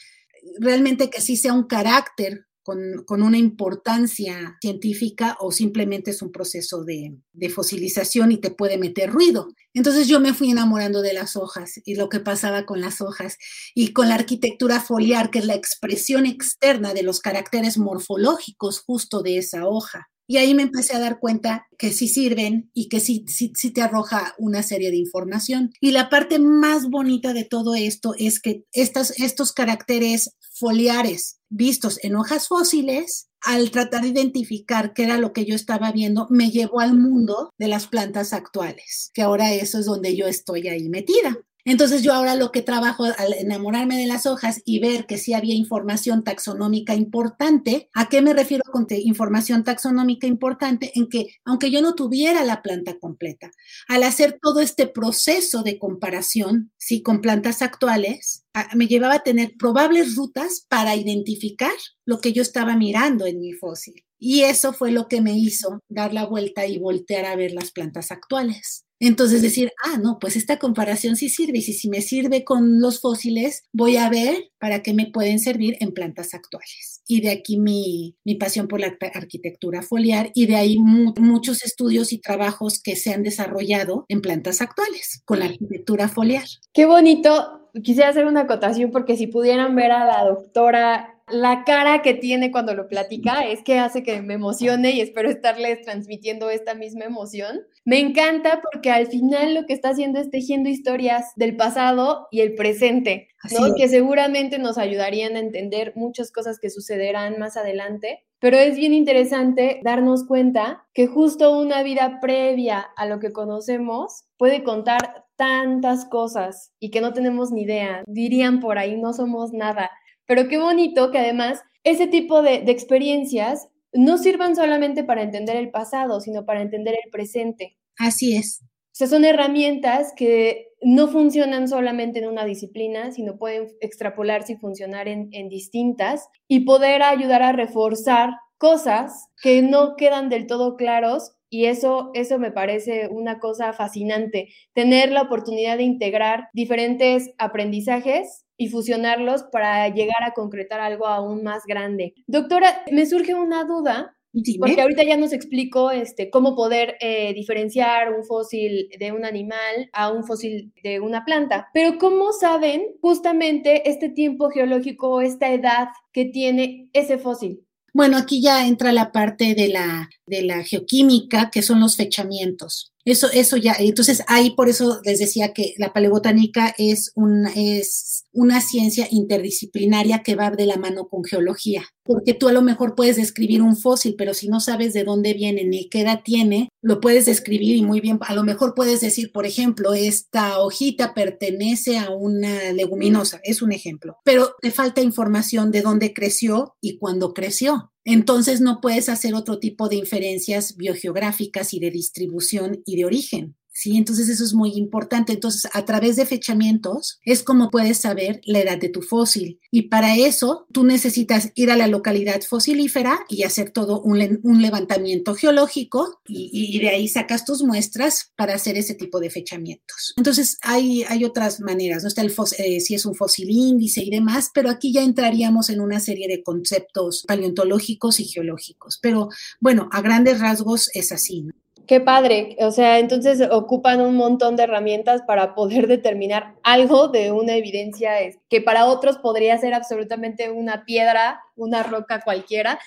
realmente 0.59 1.09
que 1.09 1.21
sí 1.21 1.37
sea 1.37 1.53
un 1.53 1.65
carácter 1.65 2.45
con, 2.63 3.21
una 3.21 3.37
importancia 3.37 4.57
científica 4.61 5.37
o 5.39 5.51
simplemente 5.51 6.11
es 6.11 6.21
un 6.21 6.31
proceso 6.31 6.83
de, 6.83 7.17
de, 7.33 7.49
fosilización 7.49 8.31
y 8.31 8.37
te 8.37 8.51
puede 8.51 8.77
meter 8.77 9.11
ruido. 9.11 9.47
Entonces 9.73 10.07
yo 10.07 10.19
me 10.19 10.33
fui 10.33 10.51
enamorando 10.51 11.01
de 11.01 11.13
las 11.13 11.35
hojas 11.35 11.79
y 11.85 11.95
lo 11.95 12.09
que 12.09 12.19
pasaba 12.19 12.65
con 12.65 12.81
las 12.81 13.01
hojas 13.01 13.37
y 13.73 13.93
con 13.93 14.09
la 14.09 14.15
arquitectura 14.15 14.79
foliar, 14.79 15.31
que 15.31 15.39
es 15.39 15.45
la 15.45 15.55
expresión 15.55 16.25
externa 16.25 16.93
de 16.93 17.03
los 17.03 17.19
caracteres 17.19 17.77
morfológicos 17.77 18.79
justo 18.79 19.21
de 19.21 19.37
esa 19.37 19.67
hoja. 19.67 20.09
Y 20.31 20.37
ahí 20.37 20.53
me 20.53 20.63
empecé 20.63 20.95
a 20.95 20.99
dar 20.99 21.19
cuenta 21.19 21.67
que 21.77 21.91
sí 21.91 22.07
sirven 22.07 22.71
y 22.73 22.87
que 22.87 23.01
sí, 23.01 23.25
sí, 23.27 23.51
sí, 23.53 23.71
te 23.71 23.81
arroja 23.81 24.33
una 24.37 24.63
serie 24.63 24.89
de 24.89 24.95
información. 24.95 25.73
Y 25.81 25.91
la 25.91 26.09
parte 26.09 26.39
más 26.39 26.89
bonita 26.89 27.33
de 27.33 27.43
todo 27.43 27.75
esto 27.75 28.13
es 28.17 28.39
que 28.39 28.63
estas, 28.71 29.19
estos 29.19 29.51
caracteres 29.51 30.37
foliares 30.53 31.40
vistos 31.51 31.99
en 32.03 32.15
hojas 32.15 32.47
fósiles, 32.47 33.27
al 33.41 33.71
tratar 33.71 34.03
de 34.03 34.09
identificar 34.09 34.93
qué 34.93 35.03
era 35.03 35.17
lo 35.17 35.33
que 35.33 35.45
yo 35.45 35.55
estaba 35.55 35.91
viendo, 35.91 36.27
me 36.29 36.49
llevó 36.49 36.79
al 36.79 36.97
mundo 36.97 37.51
de 37.57 37.67
las 37.67 37.87
plantas 37.87 38.33
actuales, 38.33 39.11
que 39.13 39.21
ahora 39.21 39.53
eso 39.53 39.79
es 39.79 39.85
donde 39.85 40.15
yo 40.15 40.27
estoy 40.27 40.67
ahí 40.67 40.89
metida. 40.89 41.37
Entonces 41.65 42.01
yo 42.01 42.13
ahora 42.13 42.35
lo 42.35 42.51
que 42.51 42.61
trabajo 42.61 43.05
al 43.05 43.33
enamorarme 43.33 43.97
de 43.97 44.07
las 44.07 44.25
hojas 44.25 44.61
y 44.65 44.79
ver 44.79 45.05
que 45.05 45.17
sí 45.17 45.33
había 45.33 45.55
información 45.55 46.23
taxonómica 46.23 46.95
importante, 46.95 47.89
¿a 47.93 48.09
qué 48.09 48.21
me 48.21 48.33
refiero 48.33 48.63
con 48.71 48.87
información 48.89 49.63
taxonómica 49.63 50.27
importante? 50.27 50.91
En 50.95 51.07
que 51.07 51.35
aunque 51.45 51.71
yo 51.71 51.81
no 51.81 51.95
tuviera 51.95 52.43
la 52.43 52.61
planta 52.61 52.97
completa, 52.99 53.51
al 53.87 54.03
hacer 54.03 54.39
todo 54.41 54.59
este 54.59 54.87
proceso 54.87 55.63
de 55.63 55.77
comparación, 55.77 56.71
sí, 56.77 57.01
con 57.01 57.21
plantas 57.21 57.61
actuales, 57.61 58.45
me 58.75 58.87
llevaba 58.87 59.15
a 59.15 59.23
tener 59.23 59.53
probables 59.57 60.15
rutas 60.15 60.65
para 60.67 60.95
identificar 60.95 61.71
lo 62.05 62.19
que 62.19 62.33
yo 62.33 62.41
estaba 62.41 62.75
mirando 62.75 63.25
en 63.25 63.39
mi 63.39 63.53
fósil. 63.53 64.03
Y 64.19 64.41
eso 64.41 64.73
fue 64.73 64.91
lo 64.91 65.07
que 65.07 65.21
me 65.21 65.37
hizo 65.37 65.79
dar 65.89 66.13
la 66.13 66.25
vuelta 66.25 66.67
y 66.67 66.77
voltear 66.77 67.25
a 67.25 67.35
ver 67.35 67.53
las 67.53 67.71
plantas 67.71 68.11
actuales. 68.11 68.85
Entonces 69.01 69.41
decir, 69.41 69.73
ah, 69.83 69.97
no, 69.97 70.19
pues 70.19 70.35
esta 70.35 70.59
comparación 70.59 71.15
sí 71.15 71.27
sirve 71.27 71.57
y 71.57 71.61
si, 71.63 71.89
me 71.89 72.01
sirve 72.01 72.43
con 72.43 72.79
los 72.79 73.01
fósiles, 73.01 73.63
voy 73.73 73.97
a 73.97 74.09
ver 74.09 74.51
para 74.59 74.83
qué 74.83 74.93
me 74.93 75.07
pueden 75.07 75.39
servir 75.39 75.75
en 75.79 75.91
plantas 75.91 76.35
actuales. 76.35 77.01
Y 77.07 77.21
de 77.21 77.31
aquí 77.31 77.57
mi, 77.57 78.15
pasión 78.39 78.67
por 78.67 78.79
la 78.79 78.95
arquitectura 79.13 79.81
foliar 79.81 80.31
y 80.35 80.45
de 80.45 80.55
ahí 80.55 80.77
muchos 80.77 81.63
estudios 81.63 82.13
y 82.13 82.19
trabajos 82.19 82.79
que 82.81 82.95
se 82.95 83.11
han 83.11 83.23
desarrollado 83.23 84.05
en 84.07 84.21
plantas 84.21 84.61
actuales 84.61 85.23
con 85.25 85.39
la 85.39 85.45
arquitectura 85.45 86.07
foliar. 86.07 86.45
Qué 86.71 86.85
bonito. 86.85 87.69
Quisiera 87.83 88.09
hacer 88.09 88.25
una 88.25 88.41
acotación 88.41 88.91
porque 88.91 89.17
si 89.17 89.27
pudieran 89.27 89.75
ver 89.75 89.91
a 89.91 90.05
la 90.05 90.25
doctora 90.25 91.10
la 91.31 91.63
cara 91.63 92.01
que 92.01 92.13
tiene 92.13 92.51
cuando 92.51 92.73
lo 92.73 92.87
platica 92.87 93.45
es 93.47 93.63
que 93.63 93.79
hace 93.79 94.03
que 94.03 94.21
me 94.21 94.35
emocione 94.35 94.91
y 94.91 95.01
espero 95.01 95.29
estarles 95.29 95.81
transmitiendo 95.81 96.49
esta 96.49 96.75
misma 96.75 97.05
emoción. 97.05 97.61
Me 97.85 97.99
encanta 97.99 98.61
porque 98.61 98.91
al 98.91 99.07
final 99.07 99.53
lo 99.53 99.65
que 99.65 99.73
está 99.73 99.89
haciendo 99.89 100.19
es 100.19 100.29
tejiendo 100.29 100.69
historias 100.69 101.31
del 101.35 101.55
pasado 101.55 102.27
y 102.31 102.41
el 102.41 102.55
presente, 102.55 103.29
¿no? 103.51 103.73
Que 103.75 103.89
seguramente 103.89 104.59
nos 104.59 104.77
ayudarían 104.77 105.35
a 105.35 105.39
entender 105.39 105.93
muchas 105.95 106.31
cosas 106.31 106.59
que 106.59 106.69
sucederán 106.69 107.39
más 107.39 107.57
adelante. 107.57 108.25
Pero 108.39 108.57
es 108.57 108.75
bien 108.75 108.93
interesante 108.93 109.79
darnos 109.83 110.25
cuenta 110.25 110.85
que 110.93 111.05
justo 111.07 111.59
una 111.59 111.83
vida 111.83 112.19
previa 112.21 112.79
a 112.97 113.05
lo 113.05 113.19
que 113.19 113.31
conocemos 113.31 114.25
puede 114.37 114.63
contar 114.63 115.25
tantas 115.35 116.05
cosas 116.05 116.71
y 116.79 116.91
que 116.91 117.01
no 117.01 117.13
tenemos 117.13 117.51
ni 117.51 117.63
idea. 117.63 118.03
Dirían 118.05 118.59
por 118.59 118.77
ahí, 118.77 118.95
no 118.95 119.13
somos 119.13 119.53
nada. 119.53 119.89
Pero 120.31 120.47
qué 120.47 120.57
bonito 120.57 121.11
que 121.11 121.17
además 121.17 121.61
ese 121.83 122.07
tipo 122.07 122.41
de, 122.41 122.63
experiencias 122.67 123.67
no 123.91 124.17
sirvan 124.17 124.55
solamente 124.55 125.03
para 125.03 125.23
entender 125.23 125.57
el 125.57 125.71
pasado, 125.71 126.21
sino 126.21 126.45
para 126.45 126.61
entender 126.61 126.95
el 127.03 127.11
presente. 127.11 127.77
Así 127.97 128.37
es. 128.37 128.61
O 128.63 128.93
sea, 128.93 129.07
son 129.07 129.25
herramientas 129.25 130.13
que 130.15 130.69
no 130.81 131.09
funcionan 131.09 131.67
solamente 131.67 132.19
en 132.19 132.29
una 132.29 132.45
disciplina, 132.45 133.11
sino 133.11 133.37
pueden 133.37 133.67
extrapolarse 133.81 134.53
y 134.53 134.55
funcionar 134.55 135.09
en, 135.09 135.27
en, 135.33 135.49
distintas 135.49 136.29
y 136.47 136.61
poder 136.61 137.03
ayudar 137.03 137.43
a 137.43 137.51
reforzar 137.51 138.29
cosas 138.57 139.27
que 139.43 139.61
no 139.61 139.97
quedan 139.97 140.29
del 140.29 140.47
todo 140.47 140.77
claros. 140.77 141.33
Y 141.53 141.65
eso, 141.65 142.11
eso 142.13 142.39
me 142.39 142.53
parece 142.53 143.09
una 143.11 143.37
cosa 143.37 143.73
fascinante, 143.73 144.47
tener 144.73 145.11
la 145.11 145.23
oportunidad 145.23 145.75
de 145.75 145.83
integrar 145.83 146.47
diferentes 146.53 147.31
aprendizajes 147.37 148.45
y 148.55 148.69
fusionarlos 148.69 149.43
para 149.51 149.89
llegar 149.89 150.23
a 150.23 150.31
concretar 150.31 150.79
algo 150.79 151.07
aún 151.07 151.43
más 151.43 151.63
grande. 151.65 152.13
Doctora, 152.25 152.83
me 152.89 153.05
surge 153.05 153.35
una 153.35 153.65
duda. 153.65 154.15
Porque 154.59 154.81
ahorita 154.81 155.03
ya 155.03 155.17
nos 155.17 155.33
explicó 155.33 155.91
este, 155.91 156.29
cómo 156.29 156.55
poder 156.55 156.95
eh, 157.01 157.33
diferenciar 157.33 158.13
un 158.13 158.23
fósil 158.23 158.87
de 158.97 159.11
un 159.11 159.25
animal 159.25 159.89
a 159.91 160.09
un 160.09 160.23
fósil 160.23 160.71
de 160.83 161.01
una 161.01 161.25
planta. 161.25 161.67
Pero 161.73 161.97
¿cómo 161.97 162.31
saben 162.31 162.95
justamente 163.01 163.89
este 163.89 164.07
tiempo 164.07 164.49
geológico, 164.49 165.19
esta 165.19 165.51
edad 165.51 165.89
que 166.13 166.23
tiene 166.23 166.87
ese 166.93 167.17
fósil? 167.17 167.65
Bueno, 167.93 168.17
aquí 168.17 168.41
ya 168.41 168.65
entra 168.67 168.91
la 168.93 169.11
parte 169.11 169.53
de 169.53 169.67
la, 169.67 170.09
de 170.25 170.43
la 170.43 170.63
geoquímica, 170.63 171.49
que 171.51 171.61
son 171.61 171.81
los 171.81 171.97
fechamientos. 171.97 172.90
Eso, 173.05 173.27
eso 173.33 173.57
ya, 173.57 173.75
entonces 173.79 174.23
ahí 174.27 174.51
por 174.51 174.69
eso 174.69 174.99
les 175.03 175.19
decía 175.19 175.53
que 175.53 175.73
la 175.77 175.93
paleobotánica 175.93 176.73
es, 176.77 177.11
un, 177.15 177.47
es 177.47 178.25
una 178.31 178.61
ciencia 178.61 179.07
interdisciplinaria 179.09 180.19
que 180.23 180.35
va 180.35 180.51
de 180.51 180.65
la 180.65 180.77
mano 180.77 181.07
con 181.07 181.23
geología, 181.23 181.83
porque 182.03 182.33
tú 182.33 182.47
a 182.47 182.53
lo 182.53 182.61
mejor 182.61 182.95
puedes 182.95 183.15
describir 183.15 183.61
un 183.61 183.75
fósil, 183.75 184.15
pero 184.17 184.33
si 184.33 184.47
no 184.47 184.59
sabes 184.59 184.93
de 184.93 185.03
dónde 185.03 185.33
viene 185.33 185.63
ni 185.63 185.89
qué 185.89 186.01
edad 186.01 186.21
tiene, 186.23 186.69
lo 186.81 186.99
puedes 186.99 187.25
describir 187.25 187.75
y 187.75 187.81
muy 187.81 188.01
bien, 188.01 188.19
a 188.21 188.35
lo 188.35 188.43
mejor 188.43 188.73
puedes 188.75 189.01
decir, 189.01 189.31
por 189.31 189.45
ejemplo, 189.45 189.93
esta 189.93 190.59
hojita 190.59 191.13
pertenece 191.13 191.97
a 191.97 192.09
una 192.09 192.71
leguminosa, 192.73 193.39
es 193.43 193.61
un 193.61 193.71
ejemplo, 193.71 194.17
pero 194.23 194.55
te 194.61 194.71
falta 194.71 195.01
información 195.01 195.71
de 195.71 195.81
dónde 195.81 196.13
creció 196.13 196.75
y 196.81 196.97
cuándo 196.97 197.33
creció. 197.33 197.91
Entonces 198.03 198.61
no 198.61 198.81
puedes 198.81 199.09
hacer 199.09 199.35
otro 199.35 199.59
tipo 199.59 199.87
de 199.87 199.97
inferencias 199.97 200.75
biogeográficas 200.75 201.73
y 201.73 201.79
de 201.79 201.91
distribución 201.91 202.81
y 202.85 202.97
de 202.97 203.05
origen. 203.05 203.55
¿Sí? 203.71 203.97
Entonces 203.97 204.29
eso 204.29 204.43
es 204.43 204.53
muy 204.53 204.73
importante. 204.73 205.33
Entonces, 205.33 205.69
a 205.73 205.85
través 205.85 206.15
de 206.15 206.25
fechamientos 206.25 207.19
es 207.25 207.43
como 207.43 207.69
puedes 207.69 207.99
saber 207.99 208.41
la 208.45 208.59
edad 208.59 208.77
de 208.77 208.89
tu 208.89 209.01
fósil. 209.01 209.59
Y 209.71 209.83
para 209.83 210.15
eso 210.15 210.67
tú 210.71 210.83
necesitas 210.83 211.51
ir 211.55 211.71
a 211.71 211.77
la 211.77 211.87
localidad 211.87 212.41
fosilífera 212.41 213.25
y 213.29 213.43
hacer 213.43 213.71
todo 213.71 214.01
un, 214.01 214.21
levantamiento 214.61 215.33
geológico 215.33 216.21
y, 216.27 216.79
de 216.79 216.89
ahí 216.89 217.07
sacas 217.07 217.45
tus 217.45 217.63
muestras 217.63 218.31
para 218.35 218.55
hacer 218.55 218.77
ese 218.77 218.93
tipo 218.93 219.19
de 219.19 219.29
fechamientos. 219.29 220.13
Entonces, 220.17 220.57
hay, 220.61 221.03
hay 221.03 221.25
otras 221.25 221.59
maneras, 221.59 222.03
¿no? 222.03 222.07
Está 222.07 222.21
el 222.21 222.33
eh, 222.57 222.79
si 222.79 222.95
es 222.95 223.05
un 223.05 223.15
fósil 223.15 223.49
índice 223.49 224.03
y 224.03 224.09
demás, 224.09 224.51
pero 224.53 224.69
aquí 224.69 224.93
ya 224.93 225.01
entraríamos 225.03 225.69
en 225.69 225.81
una 225.81 225.99
serie 225.99 226.27
de 226.27 226.43
conceptos 226.43 227.23
paleontológicos 227.27 228.19
y 228.19 228.25
geológicos. 228.25 228.99
Pero 229.01 229.29
bueno, 229.59 229.89
a 229.91 230.01
grandes 230.01 230.39
rasgos 230.39 230.89
es 230.93 231.11
así, 231.11 231.41
¿no? 231.43 231.53
Qué 231.87 231.99
padre, 231.99 232.57
o 232.59 232.71
sea, 232.71 232.99
entonces 232.99 233.41
ocupan 233.49 234.01
un 234.01 234.15
montón 234.15 234.55
de 234.55 234.63
herramientas 234.63 235.21
para 235.23 235.55
poder 235.55 235.87
determinar 235.87 236.55
algo 236.63 237.07
de 237.07 237.31
una 237.31 237.55
evidencia 237.55 238.13
que 238.49 238.61
para 238.61 238.85
otros 238.85 239.17
podría 239.17 239.57
ser 239.57 239.73
absolutamente 239.73 240.51
una 240.51 240.85
piedra, 240.85 241.41
una 241.55 241.83
roca 241.83 242.21
cualquiera. 242.21 242.79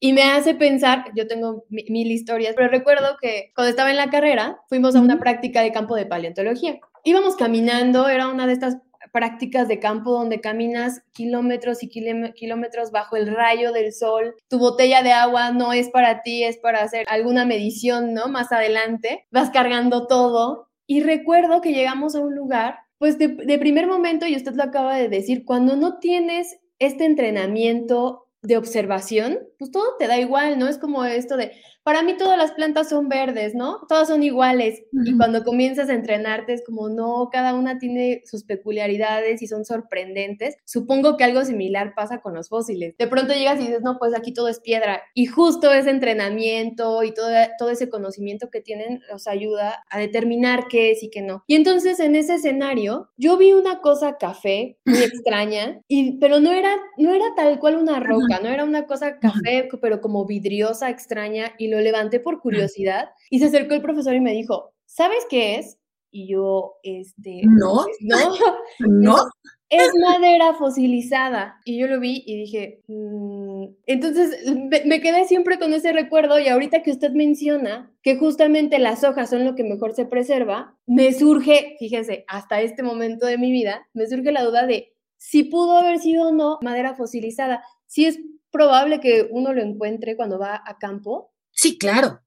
Y 0.00 0.12
me 0.12 0.22
hace 0.22 0.54
pensar, 0.54 1.04
yo 1.16 1.26
tengo 1.26 1.64
mil 1.70 2.10
historias, 2.10 2.54
pero 2.54 2.68
recuerdo 2.68 3.16
que 3.20 3.52
cuando 3.54 3.70
estaba 3.70 3.90
en 3.90 3.96
la 3.96 4.10
carrera 4.10 4.60
fuimos 4.68 4.94
a 4.96 5.00
una 5.00 5.18
práctica 5.18 5.62
de 5.62 5.72
campo 5.72 5.94
de 5.94 6.04
paleontología. 6.04 6.78
Íbamos 7.04 7.36
caminando, 7.36 8.08
era 8.08 8.28
una 8.28 8.46
de 8.46 8.52
estas 8.52 8.76
prácticas 9.14 9.68
de 9.68 9.78
campo 9.78 10.10
donde 10.10 10.40
caminas 10.40 11.02
kilómetros 11.12 11.84
y 11.84 11.88
kilómetros 11.88 12.90
bajo 12.90 13.14
el 13.14 13.28
rayo 13.28 13.70
del 13.70 13.92
sol. 13.92 14.34
Tu 14.48 14.58
botella 14.58 15.04
de 15.04 15.12
agua 15.12 15.52
no 15.52 15.72
es 15.72 15.88
para 15.88 16.22
ti, 16.22 16.42
es 16.42 16.58
para 16.58 16.82
hacer 16.82 17.06
alguna 17.08 17.46
medición, 17.46 18.12
¿no? 18.12 18.26
Más 18.26 18.50
adelante. 18.50 19.24
Vas 19.30 19.50
cargando 19.50 20.08
todo. 20.08 20.68
Y 20.88 21.00
recuerdo 21.00 21.60
que 21.60 21.72
llegamos 21.72 22.16
a 22.16 22.20
un 22.20 22.34
lugar, 22.34 22.80
pues 22.98 23.16
de, 23.16 23.28
primer 23.60 23.86
momento, 23.86 24.26
y 24.26 24.34
usted 24.34 24.54
lo 24.54 24.64
acaba 24.64 24.96
de 24.96 25.08
decir, 25.08 25.44
cuando 25.44 25.76
no 25.76 26.00
tienes 26.00 26.58
este 26.80 27.04
entrenamiento 27.04 28.26
de 28.42 28.56
observación, 28.56 29.38
pues 29.60 29.70
todo 29.70 29.96
te 29.96 30.08
da 30.08 30.18
igual, 30.18 30.58
¿no? 30.58 30.66
Es 30.66 30.76
como 30.76 31.04
esto 31.04 31.36
de, 31.36 31.52
para 31.84 32.02
mí 32.02 32.16
todas 32.16 32.38
las 32.38 32.52
plantas 32.52 32.88
son 32.88 33.08
verdes, 33.08 33.54
¿no? 33.54 33.80
Todas 33.88 34.08
son 34.08 34.22
iguales. 34.22 34.82
Y 35.04 35.16
cuando 35.16 35.44
comienzas 35.44 35.90
a 35.90 35.94
entrenarte 35.94 36.54
es 36.54 36.64
como, 36.64 36.88
no, 36.88 37.28
cada 37.30 37.54
una 37.54 37.78
tiene 37.78 38.22
sus 38.24 38.44
peculiaridades 38.44 39.42
y 39.42 39.46
son 39.46 39.66
sorprendentes. 39.66 40.56
Supongo 40.64 41.18
que 41.18 41.24
algo 41.24 41.44
similar 41.44 41.94
pasa 41.94 42.22
con 42.22 42.34
los 42.34 42.48
fósiles. 42.48 42.96
De 42.96 43.06
pronto 43.06 43.34
llegas 43.34 43.60
y 43.60 43.66
dices, 43.66 43.82
no, 43.82 43.98
pues 43.98 44.14
aquí 44.14 44.32
todo 44.32 44.48
es 44.48 44.60
piedra. 44.60 45.02
Y 45.12 45.26
justo 45.26 45.72
ese 45.72 45.90
entrenamiento 45.90 47.02
y 47.02 47.12
todo, 47.12 47.28
todo 47.58 47.68
ese 47.68 47.90
conocimiento 47.90 48.48
que 48.50 48.62
tienen 48.62 49.02
los 49.10 49.26
ayuda 49.26 49.84
a 49.90 49.98
determinar 49.98 50.68
qué 50.68 50.90
es 50.90 51.02
y 51.02 51.10
qué 51.10 51.20
no. 51.20 51.44
Y 51.46 51.54
entonces 51.54 52.00
en 52.00 52.16
ese 52.16 52.36
escenario, 52.36 53.10
yo 53.18 53.36
vi 53.36 53.52
una 53.52 53.82
cosa 53.82 54.16
café 54.16 54.78
muy 54.86 54.98
extraña, 55.02 55.82
y, 55.86 56.18
pero 56.18 56.40
no 56.40 56.50
era, 56.50 56.74
no 56.96 57.12
era 57.14 57.26
tal 57.36 57.58
cual 57.58 57.76
una 57.76 58.00
roca, 58.00 58.40
no 58.42 58.48
era 58.48 58.64
una 58.64 58.86
cosa 58.86 59.18
café, 59.18 59.68
pero 59.82 60.00
como 60.00 60.24
vidriosa, 60.24 60.88
extraña. 60.88 61.52
Y 61.58 61.73
lo 61.74 61.80
levanté 61.80 62.20
por 62.20 62.40
curiosidad 62.40 63.10
y 63.30 63.38
se 63.38 63.46
acercó 63.46 63.74
el 63.74 63.82
profesor 63.82 64.14
y 64.14 64.20
me 64.20 64.32
dijo, 64.32 64.72
¿sabes 64.86 65.26
qué 65.28 65.56
es? 65.56 65.78
Y 66.10 66.28
yo, 66.28 66.76
este, 66.82 67.42
no, 67.44 67.84
no, 68.00 68.36
no. 68.80 69.16
Es 69.70 69.90
madera 70.00 70.54
fosilizada. 70.54 71.60
Y 71.64 71.78
yo 71.78 71.86
lo 71.86 71.98
vi 71.98 72.22
y 72.26 72.36
dije, 72.36 72.82
mm". 72.86 73.64
entonces 73.86 74.44
me 74.84 75.00
quedé 75.00 75.24
siempre 75.26 75.58
con 75.58 75.72
ese 75.72 75.92
recuerdo 75.92 76.38
y 76.38 76.48
ahorita 76.48 76.82
que 76.82 76.90
usted 76.90 77.10
menciona 77.12 77.92
que 78.02 78.16
justamente 78.16 78.78
las 78.78 79.04
hojas 79.04 79.30
son 79.30 79.44
lo 79.44 79.54
que 79.54 79.64
mejor 79.64 79.94
se 79.94 80.04
preserva, 80.04 80.76
me 80.86 81.12
surge, 81.12 81.76
fíjese, 81.78 82.24
hasta 82.28 82.60
este 82.60 82.82
momento 82.82 83.26
de 83.26 83.38
mi 83.38 83.50
vida, 83.50 83.88
me 83.94 84.06
surge 84.06 84.32
la 84.32 84.44
duda 84.44 84.66
de 84.66 84.94
si 85.16 85.44
pudo 85.44 85.78
haber 85.78 85.98
sido 85.98 86.28
o 86.28 86.32
no 86.32 86.58
madera 86.62 86.94
fosilizada. 86.94 87.64
Si 87.86 88.04
es 88.04 88.18
probable 88.50 89.00
que 89.00 89.26
uno 89.30 89.52
lo 89.52 89.62
encuentre 89.62 90.16
cuando 90.16 90.38
va 90.38 90.62
a 90.64 90.78
campo, 90.78 91.32
Sí, 91.54 91.78
claro. 91.78 92.20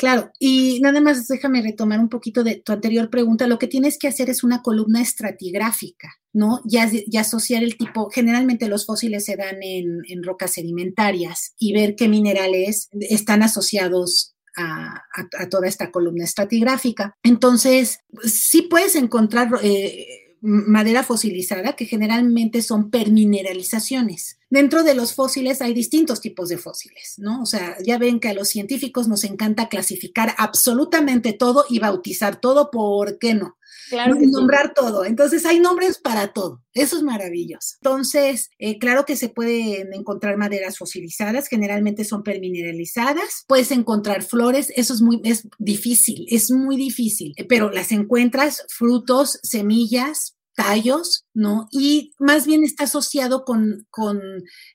Claro, 0.00 0.32
y 0.38 0.80
nada 0.80 1.02
más 1.02 1.28
déjame 1.28 1.60
retomar 1.60 2.00
un 2.00 2.08
poquito 2.08 2.42
de 2.42 2.54
tu 2.56 2.72
anterior 2.72 3.10
pregunta. 3.10 3.46
Lo 3.46 3.58
que 3.58 3.66
tienes 3.66 3.98
que 3.98 4.08
hacer 4.08 4.30
es 4.30 4.42
una 4.42 4.62
columna 4.62 5.02
estratigráfica, 5.02 6.08
¿no? 6.32 6.62
Y, 6.64 7.18
asociar 7.18 7.62
el 7.62 7.76
tipo, 7.76 8.08
generalmente 8.08 8.66
los 8.66 8.86
fósiles 8.86 9.26
se 9.26 9.36
dan 9.36 9.58
en, 9.60 10.22
rocas 10.22 10.54
sedimentarias 10.54 11.52
y 11.58 11.74
ver 11.74 11.96
qué 11.96 12.08
minerales 12.08 12.88
están 12.98 13.42
asociados 13.42 14.34
a, 14.56 15.02
toda 15.50 15.68
esta 15.68 15.90
columna 15.90 16.24
estratigráfica. 16.24 17.14
Entonces, 17.22 17.98
sí 18.24 18.62
puedes 18.62 18.96
encontrar 18.96 19.50
eh, 19.62 20.06
madera 20.40 21.02
fosilizada, 21.02 21.74
que 21.74 21.86
generalmente 21.86 22.62
son 22.62 22.90
permineralizaciones. 22.90 24.38
Dentro 24.48 24.82
de 24.82 24.94
los 24.94 25.14
fósiles 25.14 25.62
hay 25.62 25.74
distintos 25.74 26.20
tipos 26.20 26.48
de 26.48 26.58
fósiles, 26.58 27.14
¿no? 27.18 27.42
O 27.42 27.46
sea, 27.46 27.76
ya 27.84 27.98
ven 27.98 28.18
que 28.18 28.28
a 28.28 28.34
los 28.34 28.48
científicos 28.48 29.06
nos 29.06 29.24
encanta 29.24 29.68
clasificar 29.68 30.34
absolutamente 30.38 31.32
todo 31.32 31.64
y 31.68 31.78
bautizar 31.78 32.40
todo, 32.40 32.70
¿por 32.70 33.18
qué 33.18 33.34
no? 33.34 33.56
Claro 33.90 34.16
nombrar 34.18 34.72
todo. 34.72 35.04
Entonces 35.04 35.44
hay 35.44 35.58
nombres 35.58 35.98
para 35.98 36.32
todo. 36.32 36.62
Eso 36.72 36.96
es 36.96 37.02
maravilloso. 37.02 37.76
Entonces, 37.82 38.50
eh, 38.58 38.78
claro 38.78 39.04
que 39.04 39.16
se 39.16 39.28
pueden 39.28 39.92
encontrar 39.92 40.36
maderas 40.36 40.78
fosilizadas, 40.78 41.48
generalmente 41.48 42.04
son 42.04 42.22
permineralizadas. 42.22 43.44
Puedes 43.48 43.72
encontrar 43.72 44.22
flores, 44.22 44.72
eso 44.76 44.94
es 44.94 45.02
muy 45.02 45.20
es 45.24 45.48
difícil, 45.58 46.26
es 46.30 46.50
muy 46.52 46.76
difícil, 46.76 47.34
pero 47.48 47.70
las 47.70 47.90
encuentras, 47.90 48.64
frutos, 48.68 49.40
semillas, 49.42 50.36
tallos, 50.54 51.24
¿no? 51.32 51.68
Y 51.70 52.12
más 52.18 52.46
bien 52.46 52.64
está 52.64 52.84
asociado 52.84 53.44
con, 53.44 53.86
con 53.90 54.20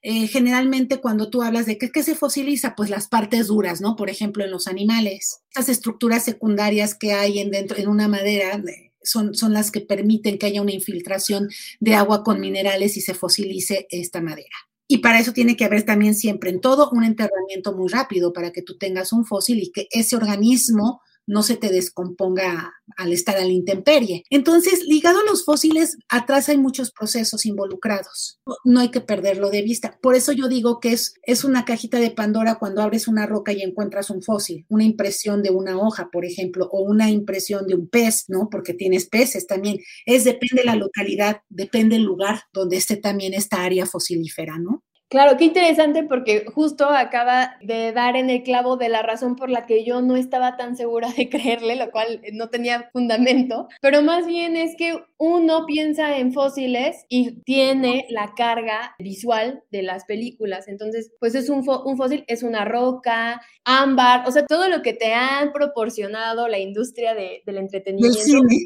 eh, 0.01 0.27
generalmente 0.27 0.99
cuando 0.99 1.29
tú 1.29 1.43
hablas 1.43 1.65
de 1.65 1.77
qué 1.77 2.03
se 2.03 2.15
fosiliza, 2.15 2.75
pues 2.75 2.89
las 2.89 3.07
partes 3.07 3.47
duras, 3.47 3.81
¿no? 3.81 3.95
Por 3.95 4.09
ejemplo, 4.09 4.43
en 4.43 4.51
los 4.51 4.67
animales, 4.67 5.41
estas 5.49 5.69
estructuras 5.69 6.23
secundarias 6.23 6.95
que 6.95 7.13
hay 7.13 7.39
en, 7.39 7.51
dentro, 7.51 7.77
en 7.77 7.87
una 7.87 8.07
madera, 8.07 8.61
son, 9.05 9.33
son 9.33 9.53
las 9.53 9.71
que 9.71 9.81
permiten 9.81 10.37
que 10.37 10.47
haya 10.47 10.61
una 10.61 10.73
infiltración 10.73 11.49
de 11.79 11.95
agua 11.95 12.23
con 12.23 12.39
minerales 12.39 12.97
y 12.97 13.01
se 13.01 13.13
fosilice 13.13 13.87
esta 13.89 14.21
madera. 14.21 14.55
Y 14.87 14.99
para 14.99 15.19
eso 15.19 15.33
tiene 15.33 15.57
que 15.57 15.65
haber 15.65 15.83
también 15.83 16.13
siempre 16.13 16.51
en 16.51 16.61
todo 16.61 16.89
un 16.91 17.03
enterramiento 17.03 17.75
muy 17.75 17.89
rápido 17.89 18.33
para 18.33 18.51
que 18.51 18.61
tú 18.61 18.77
tengas 18.77 19.13
un 19.13 19.25
fósil 19.25 19.59
y 19.59 19.71
que 19.71 19.87
ese 19.91 20.15
organismo 20.15 21.01
no 21.27 21.43
se 21.43 21.57
te 21.57 21.69
descomponga 21.69 22.73
al 22.97 23.13
estar 23.13 23.37
a 23.37 23.45
la 23.45 23.51
intemperie. 23.51 24.23
Entonces, 24.29 24.83
ligado 24.85 25.19
a 25.19 25.29
los 25.29 25.43
fósiles, 25.43 25.97
atrás 26.09 26.49
hay 26.49 26.57
muchos 26.57 26.91
procesos 26.91 27.45
involucrados. 27.45 28.39
No 28.63 28.79
hay 28.79 28.89
que 28.89 29.01
perderlo 29.01 29.49
de 29.49 29.61
vista. 29.61 29.97
Por 30.01 30.15
eso 30.15 30.31
yo 30.31 30.47
digo 30.47 30.79
que 30.79 30.93
es, 30.93 31.15
es 31.23 31.43
una 31.43 31.65
cajita 31.65 31.99
de 31.99 32.11
Pandora 32.11 32.55
cuando 32.55 32.81
abres 32.81 33.07
una 33.07 33.25
roca 33.25 33.53
y 33.53 33.61
encuentras 33.61 34.09
un 34.09 34.21
fósil, 34.21 34.65
una 34.69 34.83
impresión 34.83 35.41
de 35.41 35.49
una 35.49 35.77
hoja, 35.77 36.09
por 36.11 36.25
ejemplo, 36.25 36.69
o 36.71 36.83
una 36.83 37.09
impresión 37.09 37.67
de 37.67 37.75
un 37.75 37.87
pez, 37.87 38.25
¿no? 38.27 38.49
Porque 38.51 38.73
tienes 38.73 39.07
peces 39.07 39.47
también. 39.47 39.77
Es 40.05 40.23
depende 40.23 40.61
de 40.61 40.65
la 40.65 40.75
localidad, 40.75 41.41
depende 41.49 41.95
del 41.95 42.05
lugar 42.05 42.41
donde 42.53 42.77
esté 42.77 42.97
también 42.97 43.33
esta 43.33 43.63
área 43.63 43.85
fosilífera, 43.85 44.57
¿no? 44.59 44.83
Claro, 45.07 45.37
qué 45.37 45.45
interesante 45.45 46.03
porque 46.03 46.45
justo 46.53 46.89
acaba 46.89 47.57
de 47.61 47.91
dar 47.91 48.15
en 48.15 48.31
el 48.31 48.41
clavo 48.41 48.75
de 48.75 48.89
la 48.89 49.03
razón 49.03 49.35
por 49.35 49.51
la 49.51 49.67
que 49.67 49.85
yo 49.85 50.01
no 50.01 50.15
estaba 50.15 50.57
tan 50.57 50.75
segura 50.75 51.09
de 51.15 51.29
creerle, 51.29 51.75
lo 51.75 51.91
cual 51.91 52.21
no 52.33 52.49
tenía 52.49 52.89
fundamento, 52.91 53.67
pero 53.81 54.01
más 54.01 54.25
bien 54.25 54.55
es 54.55 54.75
que 54.75 54.99
uno 55.17 55.65
piensa 55.67 56.17
en 56.17 56.33
fósiles 56.33 57.05
y 57.07 57.41
tiene 57.43 58.07
la 58.09 58.33
carga 58.35 58.95
visual 58.97 59.63
de 59.71 59.83
las 59.83 60.05
películas, 60.05 60.67
entonces 60.67 61.11
pues 61.19 61.35
es 61.35 61.49
un, 61.49 61.63
un 61.85 61.97
fósil, 61.97 62.23
es 62.27 62.41
una 62.41 62.65
roca, 62.65 63.41
ámbar, 63.63 64.27
o 64.27 64.31
sea, 64.31 64.45
todo 64.45 64.67
lo 64.69 64.81
que 64.81 64.93
te 64.93 65.13
han 65.13 65.53
proporcionado 65.53 66.47
la 66.47 66.59
industria 66.59 67.13
del 67.13 67.57
entretenimiento 67.57 68.19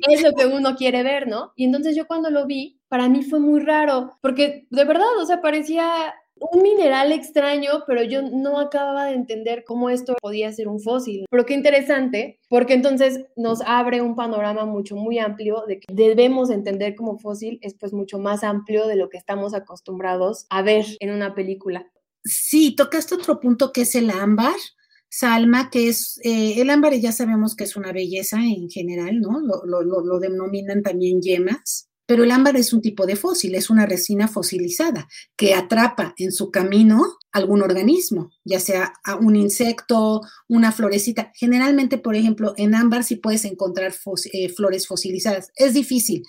es 0.09 0.23
lo 0.23 0.33
que 0.33 0.45
uno 0.45 0.75
quiere 0.75 1.03
ver, 1.03 1.27
¿no? 1.27 1.51
Y 1.55 1.65
entonces 1.65 1.95
yo 1.95 2.07
cuando 2.07 2.29
lo 2.29 2.45
vi, 2.45 2.79
para 2.87 3.07
mí 3.09 3.23
fue 3.23 3.39
muy 3.39 3.59
raro, 3.59 4.17
porque 4.21 4.65
de 4.69 4.83
verdad, 4.85 5.17
o 5.21 5.25
sea, 5.25 5.41
parecía 5.41 6.13
un 6.39 6.61
mineral 6.61 7.11
extraño, 7.11 7.83
pero 7.87 8.03
yo 8.03 8.21
no 8.21 8.59
acababa 8.59 9.05
de 9.05 9.13
entender 9.13 9.63
cómo 9.65 9.89
esto 9.89 10.15
podía 10.21 10.51
ser 10.51 10.67
un 10.67 10.79
fósil. 10.79 11.25
Pero 11.29 11.45
qué 11.45 11.53
interesante, 11.53 12.39
porque 12.49 12.73
entonces 12.73 13.25
nos 13.35 13.61
abre 13.61 14.01
un 14.01 14.15
panorama 14.15 14.65
mucho, 14.65 14.95
muy 14.95 15.19
amplio 15.19 15.63
de 15.67 15.79
que 15.79 15.93
debemos 15.93 16.49
entender 16.49 16.95
como 16.95 17.17
fósil 17.17 17.59
es 17.61 17.73
pues 17.73 17.93
mucho 17.93 18.19
más 18.19 18.43
amplio 18.43 18.87
de 18.87 18.95
lo 18.95 19.09
que 19.09 19.17
estamos 19.17 19.53
acostumbrados 19.53 20.45
a 20.49 20.61
ver 20.61 20.85
en 20.99 21.11
una 21.11 21.35
película. 21.35 21.89
Sí, 22.23 22.75
tocaste 22.75 23.15
otro 23.15 23.39
punto 23.39 23.71
que 23.71 23.81
es 23.81 23.95
el 23.95 24.09
ámbar. 24.09 24.55
Salma, 25.11 25.71
que 25.71 25.87
es, 25.87 26.19
eh, 26.23 26.61
el 26.61 26.69
ámbar 26.69 26.93
ya 26.93 27.11
sabemos 27.11 27.55
que 27.55 27.63
es 27.63 27.75
una 27.75 27.91
belleza 27.91 28.37
en 28.37 28.69
general, 28.69 29.19
¿no? 29.19 29.39
Lo, 29.39 29.81
lo, 29.81 30.01
lo 30.01 30.19
denominan 30.19 30.83
también 30.83 31.19
yemas. 31.19 31.88
Pero 32.09 32.23
el 32.23 32.31
ámbar 32.31 32.57
es 32.57 32.73
un 32.73 32.81
tipo 32.81 33.05
de 33.05 33.15
fósil, 33.15 33.53
es 33.53 33.69
una 33.69 33.85
resina 33.85 34.27
fosilizada 34.27 35.07
que 35.37 35.53
atrapa 35.53 36.15
en 36.17 36.31
su 36.31 36.49
camino 36.49 37.19
algún 37.31 37.61
organismo, 37.61 38.31
ya 38.43 38.59
sea 38.59 38.93
un 39.21 39.35
insecto, 39.35 40.21
una 40.47 40.71
florecita. 40.71 41.31
Generalmente, 41.35 41.99
por 41.99 42.15
ejemplo, 42.15 42.55
en 42.57 42.73
ámbar 42.73 43.03
sí 43.03 43.17
puedes 43.17 43.45
encontrar 43.45 43.93
eh, 44.33 44.49
flores 44.49 44.87
fosilizadas. 44.87 45.51
Es 45.55 45.75
difícil, 45.75 46.23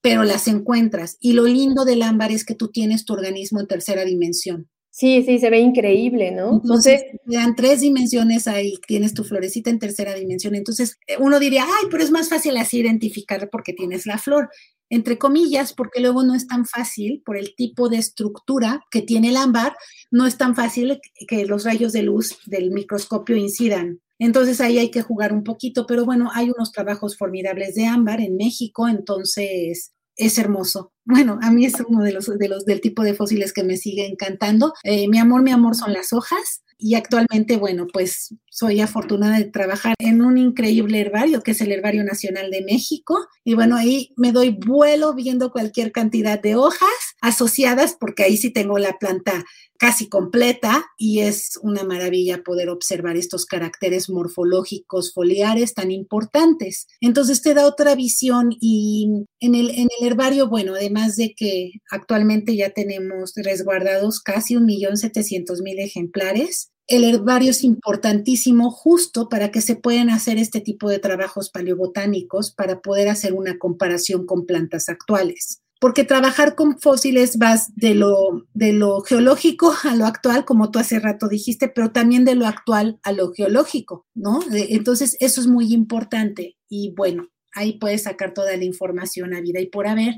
pero 0.00 0.24
las 0.24 0.48
encuentras. 0.48 1.18
Y 1.20 1.34
lo 1.34 1.44
lindo 1.44 1.84
del 1.84 2.00
ámbar 2.00 2.32
es 2.32 2.42
que 2.42 2.54
tú 2.54 2.68
tienes 2.68 3.04
tu 3.04 3.12
organismo 3.12 3.60
en 3.60 3.66
tercera 3.66 4.06
dimensión. 4.06 4.70
Sí, 4.98 5.22
sí, 5.24 5.38
se 5.38 5.50
ve 5.50 5.58
increíble, 5.58 6.30
¿no? 6.30 6.54
Entonces, 6.54 7.04
te 7.28 7.36
dan 7.36 7.54
tres 7.54 7.82
dimensiones 7.82 8.48
ahí, 8.48 8.78
tienes 8.86 9.12
tu 9.12 9.24
florecita 9.24 9.68
en 9.68 9.78
tercera 9.78 10.14
dimensión. 10.14 10.54
Entonces, 10.54 10.96
eh, 11.06 11.16
uno 11.20 11.38
diría, 11.38 11.64
ay, 11.64 11.88
pero 11.90 12.02
es 12.02 12.10
más 12.10 12.30
fácil 12.30 12.56
así 12.56 12.78
identificar 12.78 13.50
porque 13.50 13.74
tienes 13.74 14.06
la 14.06 14.16
flor 14.16 14.48
entre 14.88 15.18
comillas, 15.18 15.74
porque 15.74 16.00
luego 16.00 16.22
no 16.22 16.34
es 16.34 16.46
tan 16.46 16.64
fácil, 16.64 17.22
por 17.26 17.36
el 17.36 17.54
tipo 17.56 17.90
de 17.90 17.98
estructura 17.98 18.84
que 18.90 19.02
tiene 19.02 19.28
el 19.30 19.36
ámbar, 19.36 19.76
no 20.10 20.26
es 20.26 20.38
tan 20.38 20.54
fácil 20.54 20.98
que 21.28 21.44
los 21.44 21.64
rayos 21.64 21.92
de 21.92 22.02
luz 22.02 22.38
del 22.46 22.70
microscopio 22.70 23.36
incidan. 23.36 24.00
Entonces 24.18 24.60
ahí 24.62 24.78
hay 24.78 24.90
que 24.90 25.02
jugar 25.02 25.32
un 25.34 25.44
poquito, 25.44 25.86
pero 25.86 26.06
bueno, 26.06 26.30
hay 26.32 26.50
unos 26.50 26.72
trabajos 26.72 27.18
formidables 27.18 27.74
de 27.74 27.84
ámbar 27.84 28.20
en 28.20 28.36
México, 28.36 28.88
entonces 28.88 29.92
es 30.16 30.38
hermoso. 30.38 30.92
Bueno, 31.04 31.38
a 31.42 31.50
mí 31.50 31.64
es 31.64 31.74
uno 31.86 32.02
de 32.02 32.12
los, 32.12 32.26
de 32.26 32.48
los 32.48 32.64
del 32.64 32.80
tipo 32.80 33.02
de 33.02 33.14
fósiles 33.14 33.52
que 33.52 33.64
me 33.64 33.76
sigue 33.76 34.06
encantando. 34.06 34.72
Eh, 34.82 35.08
mi 35.08 35.18
amor, 35.18 35.42
mi 35.42 35.52
amor 35.52 35.74
son 35.76 35.92
las 35.92 36.12
hojas. 36.12 36.62
Y 36.78 36.94
actualmente, 36.94 37.56
bueno, 37.56 37.86
pues 37.90 38.34
soy 38.50 38.80
afortunada 38.80 39.38
de 39.38 39.46
trabajar 39.46 39.94
en 39.98 40.22
un 40.22 40.36
increíble 40.36 41.00
herbario, 41.00 41.42
que 41.42 41.52
es 41.52 41.60
el 41.62 41.72
Herbario 41.72 42.04
Nacional 42.04 42.50
de 42.50 42.62
México. 42.64 43.26
Y 43.44 43.54
bueno, 43.54 43.76
ahí 43.76 44.12
me 44.16 44.30
doy 44.30 44.50
vuelo 44.50 45.14
viendo 45.14 45.50
cualquier 45.52 45.90
cantidad 45.90 46.38
de 46.40 46.54
hojas 46.54 46.90
asociadas, 47.22 47.96
porque 47.98 48.24
ahí 48.24 48.36
sí 48.36 48.50
tengo 48.50 48.78
la 48.78 48.98
planta 48.98 49.44
casi 49.78 50.08
completa 50.08 50.84
y 50.96 51.20
es 51.20 51.58
una 51.62 51.84
maravilla 51.84 52.42
poder 52.42 52.68
observar 52.68 53.16
estos 53.16 53.46
caracteres 53.46 54.08
morfológicos 54.10 55.12
foliares 55.12 55.74
tan 55.74 55.90
importantes. 55.90 56.86
Entonces 57.00 57.42
te 57.42 57.54
da 57.54 57.66
otra 57.66 57.94
visión 57.94 58.50
y 58.60 59.26
en 59.40 59.54
el, 59.54 59.70
en 59.70 59.88
el 60.00 60.06
herbario, 60.06 60.48
bueno, 60.48 60.74
además 60.74 61.16
de 61.16 61.34
que 61.36 61.72
actualmente 61.90 62.56
ya 62.56 62.70
tenemos 62.70 63.32
resguardados 63.36 64.20
casi 64.20 64.56
un 64.56 64.66
millón 64.66 64.96
setecientos 64.96 65.60
mil 65.62 65.78
ejemplares, 65.78 66.70
el 66.88 67.02
herbario 67.02 67.50
es 67.50 67.64
importantísimo 67.64 68.70
justo 68.70 69.28
para 69.28 69.50
que 69.50 69.60
se 69.60 69.74
puedan 69.74 70.08
hacer 70.08 70.38
este 70.38 70.60
tipo 70.60 70.88
de 70.88 71.00
trabajos 71.00 71.50
paleobotánicos 71.50 72.52
para 72.52 72.80
poder 72.80 73.08
hacer 73.08 73.34
una 73.34 73.58
comparación 73.58 74.24
con 74.24 74.46
plantas 74.46 74.88
actuales. 74.88 75.62
Porque 75.78 76.04
trabajar 76.04 76.54
con 76.54 76.78
fósiles 76.78 77.38
vas 77.38 77.74
de 77.76 77.94
lo, 77.94 78.46
de 78.54 78.72
lo 78.72 79.02
geológico 79.02 79.74
a 79.84 79.94
lo 79.94 80.06
actual, 80.06 80.44
como 80.44 80.70
tú 80.70 80.78
hace 80.78 80.98
rato 80.98 81.28
dijiste, 81.28 81.68
pero 81.68 81.92
también 81.92 82.24
de 82.24 82.34
lo 82.34 82.46
actual 82.46 82.98
a 83.02 83.12
lo 83.12 83.32
geológico, 83.32 84.06
¿no? 84.14 84.40
Entonces, 84.52 85.16
eso 85.20 85.40
es 85.40 85.46
muy 85.46 85.74
importante 85.74 86.56
y 86.68 86.94
bueno, 86.96 87.28
ahí 87.54 87.78
puedes 87.78 88.04
sacar 88.04 88.32
toda 88.32 88.56
la 88.56 88.64
información 88.64 89.34
a 89.34 89.40
vida 89.40 89.60
y 89.60 89.66
por 89.66 89.86
haber. 89.86 90.14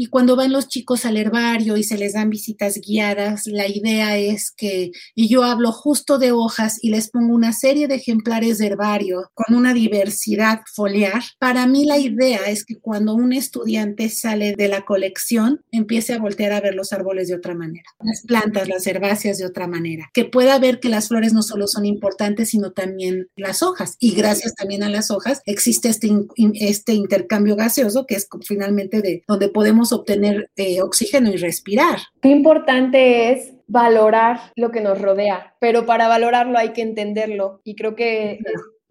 Y 0.00 0.06
cuando 0.06 0.34
van 0.34 0.50
los 0.50 0.66
chicos 0.66 1.04
al 1.04 1.18
herbario 1.18 1.76
y 1.76 1.84
se 1.84 1.98
les 1.98 2.14
dan 2.14 2.30
visitas 2.30 2.80
guiadas, 2.80 3.46
la 3.46 3.68
idea 3.68 4.16
es 4.16 4.50
que, 4.50 4.92
y 5.14 5.28
yo 5.28 5.44
hablo 5.44 5.72
justo 5.72 6.16
de 6.16 6.32
hojas 6.32 6.78
y 6.80 6.88
les 6.88 7.10
pongo 7.10 7.34
una 7.34 7.52
serie 7.52 7.86
de 7.86 7.96
ejemplares 7.96 8.56
de 8.56 8.68
herbario 8.68 9.30
con 9.34 9.54
una 9.54 9.74
diversidad 9.74 10.62
foliar, 10.74 11.22
para 11.38 11.66
mí 11.66 11.84
la 11.84 11.98
idea 11.98 12.46
es 12.46 12.64
que 12.64 12.78
cuando 12.78 13.14
un 13.14 13.34
estudiante 13.34 14.08
sale 14.08 14.54
de 14.56 14.68
la 14.68 14.86
colección, 14.86 15.60
empiece 15.70 16.14
a 16.14 16.18
voltear 16.18 16.52
a 16.52 16.62
ver 16.62 16.74
los 16.74 16.94
árboles 16.94 17.28
de 17.28 17.34
otra 17.34 17.54
manera, 17.54 17.84
las 18.02 18.22
plantas, 18.22 18.70
las 18.70 18.86
herbáceas 18.86 19.36
de 19.36 19.44
otra 19.44 19.66
manera, 19.66 20.08
que 20.14 20.24
pueda 20.24 20.58
ver 20.58 20.80
que 20.80 20.88
las 20.88 21.08
flores 21.08 21.34
no 21.34 21.42
solo 21.42 21.66
son 21.66 21.84
importantes, 21.84 22.48
sino 22.48 22.72
también 22.72 23.28
las 23.36 23.62
hojas. 23.62 23.96
Y 23.98 24.14
gracias 24.14 24.54
también 24.54 24.82
a 24.82 24.88
las 24.88 25.10
hojas 25.10 25.42
existe 25.44 25.90
este, 25.90 26.08
este 26.54 26.94
intercambio 26.94 27.54
gaseoso 27.54 28.06
que 28.06 28.14
es 28.14 28.26
finalmente 28.46 29.02
de 29.02 29.24
donde 29.28 29.50
podemos 29.50 29.89
obtener 29.92 30.50
eh, 30.56 30.82
oxígeno 30.82 31.30
y 31.30 31.36
respirar. 31.36 31.98
Qué 32.20 32.28
importante 32.28 33.32
es 33.32 33.54
valorar 33.66 34.40
lo 34.56 34.70
que 34.70 34.80
nos 34.80 35.00
rodea, 35.00 35.54
pero 35.60 35.86
para 35.86 36.08
valorarlo 36.08 36.58
hay 36.58 36.70
que 36.70 36.82
entenderlo 36.82 37.60
y 37.64 37.76
creo 37.76 37.94
que 37.94 38.40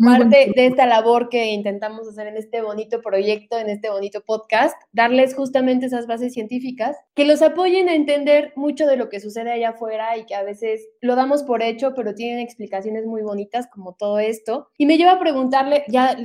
parte 0.03 0.51
de 0.55 0.65
esta 0.65 0.85
labor 0.85 1.29
que 1.29 1.47
intentamos 1.47 2.07
hacer 2.07 2.27
en 2.27 2.37
este 2.37 2.61
bonito 2.61 3.01
proyecto, 3.01 3.57
en 3.57 3.69
este 3.69 3.89
bonito 3.89 4.21
podcast, 4.21 4.75
darles 4.91 5.35
justamente 5.35 5.87
esas 5.87 6.07
bases 6.07 6.33
científicas 6.33 6.95
que 7.15 7.25
los 7.25 7.41
apoyen 7.41 7.89
a 7.89 7.95
entender 7.95 8.53
mucho 8.55 8.87
de 8.87 8.97
lo 8.97 9.09
que 9.09 9.19
sucede 9.19 9.51
allá 9.51 9.69
afuera 9.69 10.17
y 10.17 10.25
que 10.25 10.35
a 10.35 10.43
veces 10.43 10.87
lo 11.01 11.15
damos 11.15 11.43
por 11.43 11.61
hecho, 11.61 11.93
pero 11.95 12.15
tienen 12.15 12.39
explicaciones 12.39 13.05
muy 13.05 13.21
bonitas 13.21 13.67
como 13.67 13.93
todo 13.93 14.19
esto. 14.19 14.69
Y 14.77 14.85
me 14.85 14.97
lleva 14.97 15.13
a 15.13 15.19
preguntarle 15.19 15.83
ya 15.87 16.17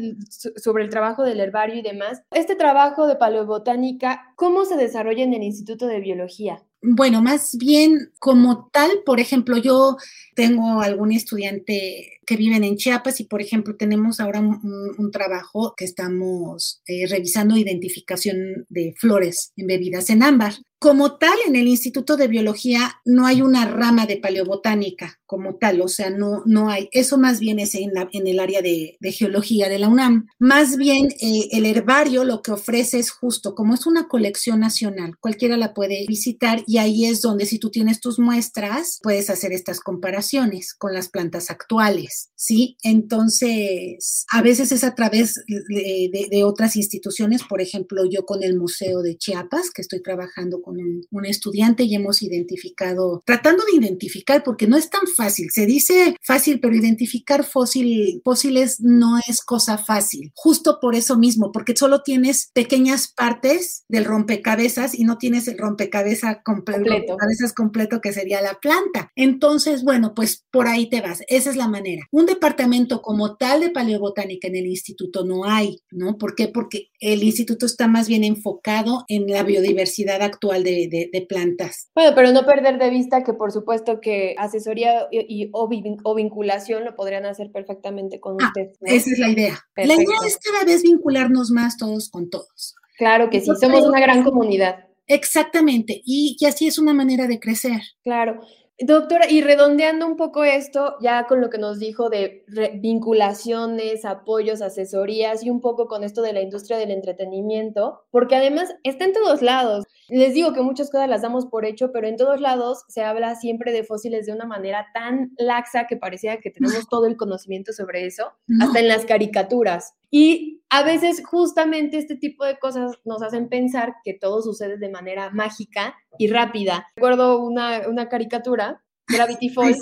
sobre 0.57 0.85
el 0.85 0.91
trabajo 0.91 1.23
del 1.23 1.41
herbario 1.41 1.77
y 1.77 1.83
demás, 1.83 2.23
este 2.33 2.57
trabajo 2.57 3.07
de 3.07 3.17
paleobotánica, 3.17 4.33
¿cómo 4.37 4.65
se 4.65 4.77
desarrolla 4.77 5.25
en 5.25 5.35
el 5.35 5.43
Instituto 5.43 5.87
de 5.87 6.01
Biología? 6.01 6.63
Bueno, 6.87 7.23
más 7.23 7.57
bien 7.57 8.13
como 8.19 8.69
tal, 8.71 8.91
por 9.07 9.19
ejemplo, 9.19 9.57
yo 9.57 9.97
tengo 10.35 10.83
algún 10.83 11.13
estudiante 11.13 12.21
que 12.27 12.37
viven 12.37 12.63
en 12.63 12.77
Chiapas 12.77 13.21
y, 13.21 13.25
por 13.25 13.41
ejemplo, 13.41 13.75
tenemos 13.75 14.21
ahora 14.21 14.41
un, 14.41 15.11
trabajo 15.11 15.73
que 15.79 15.87
estamos 15.87 16.83
eh, 16.87 17.07
revisando 17.07 17.57
identificación 17.57 18.67
de 18.69 18.95
flores 18.99 19.55
embebidas 19.57 20.11
en 20.11 20.23
ámbar. 20.23 20.53
Como 20.85 21.17
tal, 21.17 21.39
en 21.47 21.57
el 21.57 21.67
Instituto 21.67 22.19
de 22.19 22.29
Biología 22.29 23.01
no 23.07 23.25
hay 23.25 23.41
una 23.41 23.65
rama 23.65 24.05
de 24.05 24.19
paleobotánica 24.19 25.19
como 25.25 25.55
tal, 25.55 25.81
o 25.81 25.89
sea, 25.89 26.11
no, 26.11 26.43
no 26.45 26.69
hay. 26.69 26.91
Eso 26.93 27.17
más 27.17 27.41
bien 27.41 27.59
es 27.59 27.75
en, 27.75 27.93
en 28.13 28.27
el 28.27 28.39
área 28.39 28.61
de, 28.61 28.99
geología 29.01 29.71
de 29.71 29.79
la 29.79 29.89
UNAM. 29.89 30.29
Más 30.39 30.77
bien, 30.77 31.09
eh, 31.23 31.49
el 31.53 31.65
herbario 31.65 32.25
lo 32.25 32.43
que 32.43 32.53
ofrece 32.53 32.99
es 32.99 33.11
justo, 33.11 33.55
como 33.55 33.73
es 33.73 33.87
una 33.87 34.09
colección 34.09 34.61
nacional, 34.61 35.17
cualquiera 35.21 35.57
la 35.57 35.73
puede 35.73 36.05
visitar 36.07 36.63
y 36.67 36.77
ahí 36.77 37.07
es 37.07 37.23
donde 37.23 37.47
si 37.47 37.59
tú 37.59 37.71
tienes 37.71 38.01
tus 38.01 38.19
muestras, 38.19 38.99
puedes 39.03 39.31
hacer 39.31 39.55
estas 39.55 39.81
comparaciones 39.81 40.75
con 40.75 40.93
las 40.93 41.09
plantas 41.09 41.51
actuales, 41.51 42.29
¿sí? 42.45 42.77
Entonces, 42.83 44.27
a 44.31 44.43
veces 44.43 44.71
es 44.71 44.85
a 44.85 44.95
través 44.95 45.43
de 45.47 46.45
otras 46.45 46.77
instituciones, 46.77 47.43
por 47.43 47.63
ejemplo, 47.63 48.05
yo 48.05 48.27
con 48.27 48.43
el 48.43 48.59
Museo 48.59 49.01
de 49.01 49.17
Chiapas, 49.17 49.71
que 49.71 49.81
estoy 49.81 50.03
trabajando 50.03 50.61
con 50.61 50.77
un, 50.79 51.25
estudiante 51.25 51.85
y 51.85 51.95
hemos 51.95 52.21
identificado, 52.21 53.23
tratando 53.25 53.65
de 53.65 53.79
identificar, 53.79 54.43
porque 54.45 54.67
no 54.67 54.77
es 54.77 54.91
tan 54.91 55.07
fácil, 55.07 55.49
se 55.51 55.65
dice 55.65 56.17
fácil, 56.21 56.61
pero 56.61 56.77
identificar 56.77 57.45
fósil, 57.45 58.21
fósiles 58.23 58.79
no 58.81 59.19
es 59.27 59.41
cosa 59.43 59.79
fácil, 59.79 60.31
justo 60.35 60.79
por 60.83 60.95
eso 60.95 61.17
mismo, 61.17 61.51
porque 61.51 61.75
solo 61.75 62.03
tienes 62.03 62.51
pequeñas 62.53 63.09
partes 63.09 63.85
del 63.89 64.05
rompecabezas 64.05 64.95
y 64.95 65.05
no 65.05 65.17
tienes 65.17 65.49
el 65.49 65.57
rompecabezas 65.57 66.39
completo, 66.45 67.17
completo 67.57 68.03
que 68.03 68.13
sería 68.13 68.43
la 68.43 68.59
planta. 68.61 69.11
Entonces, 69.17 69.83
bueno, 69.83 70.13
pues 70.15 70.45
por 70.51 70.67
ahí 70.67 70.91
te 70.91 71.01
vas, 71.01 71.23
esa 71.29 71.49
es 71.49 71.57
la 71.57 71.69
manera. 71.69 72.07
Un 72.11 72.27
departamento 72.35 73.03
como 73.03 73.37
tal 73.37 73.61
de 73.61 73.71
paleobotánica 73.71 74.49
en 74.49 74.57
el 74.57 74.67
instituto 74.67 75.25
no 75.25 75.45
hay, 75.45 75.79
¿no? 75.91 76.19
¿Por 76.19 76.35
qué? 76.35 76.49
Porque 76.49 76.89
el 77.01 77.23
instituto 77.23 77.67
está 77.67 77.89
más 77.89 78.09
bien 78.09 78.25
enfocado 78.25 79.05
en 79.09 79.27
la 79.27 79.43
biodiversidad 79.43 80.23
actual 80.23 80.65
de, 80.65 81.27
plantas. 81.29 81.91
Bueno, 81.95 82.15
pero 82.15 82.33
no 82.33 82.45
perder 82.45 82.79
de 82.79 82.91
vista 82.91 83.25
que 83.25 83.33
por 83.33 83.51
supuesto 83.53 84.01
que 84.01 84.35
asesoría 84.39 85.09
y, 85.11 85.49
o, 85.53 85.69
vinculación 86.15 86.85
lo 86.85 86.95
podrían 86.95 87.25
hacer 87.25 87.51
perfectamente 87.51 88.21
con 88.21 88.37
ah, 88.43 88.47
usted. 88.47 88.73
Esa 88.83 89.11
es 89.11 89.19
la 89.19 89.31
idea. 89.31 89.59
La 89.77 89.95
idea 89.95 90.19
es 90.27 90.39
cada 90.39 90.65
vez 90.65 90.83
vincularnos 90.83 91.51
más 91.51 91.77
todos 91.77 92.11
con 92.11 92.29
todos. 92.29 92.75
Claro 92.99 93.31
que 93.31 93.41
sí, 93.41 93.51
somos 93.61 93.87
una 93.87 94.01
gran 94.01 94.23
comunidad. 94.23 94.87
Exactamente, 95.07 96.01
y, 96.05 96.37
y 96.41 96.47
así 96.47 96.67
es 96.67 96.79
una 96.79 96.95
manera 96.95 97.27
de 97.27 97.39
crecer. 97.39 97.81
Claro. 98.03 98.41
Doctora, 98.81 99.31
y 99.31 99.41
redondeando 99.41 100.05
un 100.05 100.17
poco 100.17 100.43
esto, 100.43 100.97
ya 101.01 101.29
con 101.29 101.41
lo 101.41 101.49
que 101.49 101.59
nos 101.59 101.79
dijo 101.79 102.11
de 102.11 102.45
vinculaciones, 102.81 104.05
apoyos, 104.05 104.63
asesorías 104.63 105.45
y 105.45 105.51
un 105.51 105.61
poco 105.61 105.87
con 105.87 106.03
esto 106.03 106.23
de 106.23 106.33
la 106.33 106.41
industria 106.41 106.77
del 106.77 106.91
entretenimiento, 106.91 108.03
porque 108.11 108.35
además 108.35 108.75
está 108.83 109.05
en 109.05 109.13
todos 109.13 109.43
lados. 109.43 109.85
Les 110.09 110.35
digo 110.35 110.53
que 110.53 110.61
muchas 110.61 110.91
cosas 110.91 111.09
las 111.09 111.23
damos 111.23 111.47
por 111.47 111.65
hecho, 111.65 111.93
pero 111.93 112.09
en 112.09 112.17
todos 112.17 112.41
lados 112.41 112.85
se 112.89 113.05
habla 113.05 113.37
siempre 113.37 113.71
de 113.71 113.85
fósiles 113.85 114.27
de 114.27 114.33
una 114.33 114.45
manera 114.45 114.89
tan 114.93 115.31
laxa 115.39 115.87
que 115.87 115.97
parecía 115.97 116.41
que 116.41 116.51
tenemos 116.51 116.89
todo 116.91 117.07
el 117.07 117.17
conocimiento 117.17 117.73
sobre 117.73 118.07
eso, 118.07 118.33
hasta 118.61 118.81
en 118.81 118.89
las 118.89 119.05
caricaturas. 119.05 119.95
Y 120.11 120.54
a 120.75 120.83
veces 120.83 121.23
justamente 121.25 121.99
este 121.99 122.17
tipo 122.17 122.45
de 122.45 122.59
cosas 122.59 122.99
nos 123.05 123.23
hacen 123.23 123.49
pensar 123.49 123.95
que 124.03 124.13
todo 124.13 124.43
sucede 124.43 124.77
de 124.77 124.89
manera 124.91 125.31
mágica 125.31 125.95
y 126.19 126.27
rápida. 126.27 126.89
Recuerdo 126.97 127.45
una, 127.45 127.89
una 127.89 128.09
caricatura, 128.09 128.83
Gravity 129.07 129.51
Falls, 129.51 129.79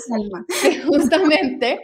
que 0.61 0.81
justamente 0.83 1.81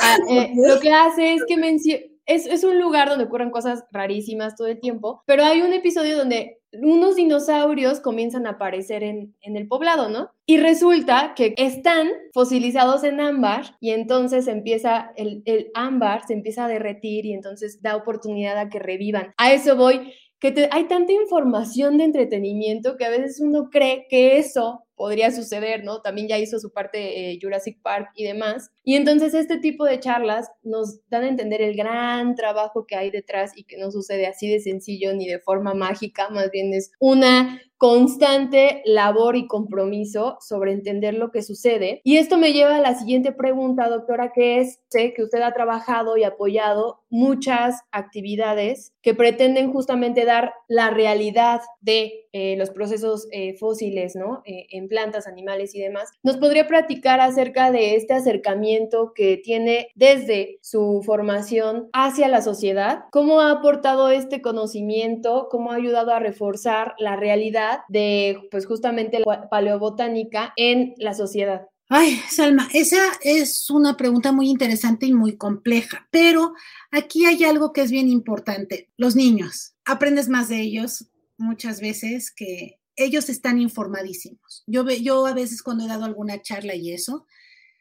ah, 0.00 0.16
eh, 0.30 0.52
lo 0.54 0.78
que 0.78 0.92
hace 0.92 1.34
es 1.34 1.42
que 1.44 1.56
menciona 1.56 2.04
es, 2.26 2.46
es, 2.46 2.64
un 2.64 2.80
lugar 2.80 3.08
donde 3.08 3.24
ocurren 3.24 3.50
cosas 3.50 3.84
rarísimas 3.90 4.56
todo 4.56 4.68
el 4.68 4.80
tiempo, 4.80 5.22
pero 5.26 5.44
hay 5.44 5.62
un 5.62 5.72
episodio 5.72 6.16
donde 6.16 6.62
unos 6.80 7.16
dinosaurios 7.16 8.00
comienzan 8.00 8.46
a 8.46 8.50
aparecer 8.50 9.02
en, 9.02 9.34
en, 9.42 9.56
el 9.56 9.68
poblado, 9.68 10.08
¿no? 10.08 10.30
Y 10.46 10.56
resulta 10.56 11.34
que 11.36 11.54
están 11.58 12.08
fosilizados 12.32 13.04
en 13.04 13.20
ámbar 13.20 13.76
y 13.80 13.90
entonces 13.90 14.48
empieza 14.48 15.12
el, 15.16 15.42
el 15.44 15.70
ámbar, 15.74 16.26
se 16.26 16.32
empieza 16.32 16.64
a 16.64 16.68
derretir 16.68 17.26
y 17.26 17.34
entonces 17.34 17.82
da 17.82 17.96
oportunidad 17.96 18.56
a 18.56 18.70
que 18.70 18.78
revivan. 18.78 19.34
A 19.36 19.52
eso 19.52 19.76
voy, 19.76 20.14
que 20.42 20.68
hay 20.72 20.88
tanta 20.88 21.12
información 21.12 21.98
de 21.98 22.04
entretenimiento 22.04 22.96
que 22.96 23.04
a 23.04 23.10
veces 23.10 23.40
uno 23.40 23.70
cree 23.70 24.06
que 24.10 24.38
eso 24.38 24.84
podría 24.96 25.30
suceder, 25.30 25.84
¿no? 25.84 26.00
También 26.00 26.26
ya 26.26 26.38
hizo 26.38 26.58
su 26.58 26.72
parte 26.72 27.30
eh, 27.30 27.38
Jurassic 27.40 27.80
Park 27.80 28.10
y 28.16 28.24
demás. 28.24 28.70
Y 28.82 28.96
entonces 28.96 29.34
este 29.34 29.58
tipo 29.58 29.84
de 29.84 30.00
charlas 30.00 30.50
nos 30.64 31.00
dan 31.08 31.22
a 31.22 31.28
entender 31.28 31.62
el 31.62 31.76
gran 31.76 32.34
trabajo 32.34 32.86
que 32.86 32.96
hay 32.96 33.10
detrás 33.12 33.52
y 33.56 33.62
que 33.64 33.78
no 33.78 33.92
sucede 33.92 34.26
así 34.26 34.48
de 34.48 34.58
sencillo 34.58 35.14
ni 35.14 35.28
de 35.28 35.38
forma 35.38 35.74
mágica, 35.74 36.28
más 36.28 36.50
bien 36.50 36.74
es 36.74 36.90
una 36.98 37.60
constante 37.78 38.80
labor 38.84 39.34
y 39.34 39.48
compromiso 39.48 40.38
sobre 40.40 40.72
entender 40.72 41.14
lo 41.14 41.32
que 41.32 41.42
sucede. 41.42 42.00
Y 42.04 42.16
esto 42.16 42.38
me 42.38 42.52
lleva 42.52 42.76
a 42.76 42.80
la 42.80 42.94
siguiente 42.94 43.32
pregunta, 43.32 43.88
doctora, 43.88 44.32
que 44.32 44.60
es, 44.60 44.80
sé 44.88 45.12
que 45.14 45.24
usted 45.24 45.42
ha 45.42 45.52
trabajado 45.52 46.16
y 46.16 46.22
apoyado 46.22 47.01
muchas 47.12 47.82
actividades 47.92 48.94
que 49.02 49.14
pretenden 49.14 49.70
justamente 49.70 50.24
dar 50.24 50.54
la 50.66 50.90
realidad 50.90 51.60
de 51.82 52.26
eh, 52.32 52.56
los 52.56 52.70
procesos 52.70 53.28
eh, 53.30 53.54
fósiles, 53.58 54.16
¿no? 54.16 54.42
en 54.44 54.88
plantas, 54.88 55.26
animales 55.26 55.74
y 55.74 55.80
demás. 55.80 56.08
¿Nos 56.22 56.38
podría 56.38 56.66
platicar 56.66 57.20
acerca 57.20 57.70
de 57.70 57.96
este 57.96 58.14
acercamiento 58.14 59.12
que 59.14 59.36
tiene 59.36 59.88
desde 59.94 60.58
su 60.62 61.02
formación 61.04 61.90
hacia 61.92 62.28
la 62.28 62.40
sociedad? 62.40 63.04
¿Cómo 63.10 63.40
ha 63.40 63.50
aportado 63.50 64.08
este 64.08 64.40
conocimiento? 64.40 65.48
¿Cómo 65.50 65.72
ha 65.72 65.76
ayudado 65.76 66.12
a 66.12 66.18
reforzar 66.20 66.94
la 66.98 67.16
realidad 67.16 67.80
de, 67.88 68.48
pues 68.50 68.66
justamente, 68.66 69.20
la 69.20 69.50
paleobotánica 69.50 70.54
en 70.56 70.94
la 70.96 71.12
sociedad? 71.12 71.68
Ay, 71.94 72.22
Salma, 72.30 72.70
esa 72.72 73.02
es 73.20 73.68
una 73.68 73.98
pregunta 73.98 74.32
muy 74.32 74.48
interesante 74.48 75.04
y 75.04 75.12
muy 75.12 75.36
compleja, 75.36 76.08
pero 76.10 76.54
aquí 76.90 77.26
hay 77.26 77.44
algo 77.44 77.74
que 77.74 77.82
es 77.82 77.90
bien 77.90 78.08
importante. 78.08 78.90
Los 78.96 79.14
niños, 79.14 79.74
aprendes 79.84 80.30
más 80.30 80.48
de 80.48 80.62
ellos 80.62 81.10
muchas 81.36 81.82
veces 81.82 82.32
que 82.34 82.80
ellos 82.96 83.28
están 83.28 83.60
informadísimos. 83.60 84.64
Yo, 84.66 84.88
yo 84.88 85.26
a 85.26 85.34
veces 85.34 85.62
cuando 85.62 85.84
he 85.84 85.88
dado 85.88 86.06
alguna 86.06 86.40
charla 86.40 86.74
y 86.74 86.94
eso, 86.94 87.26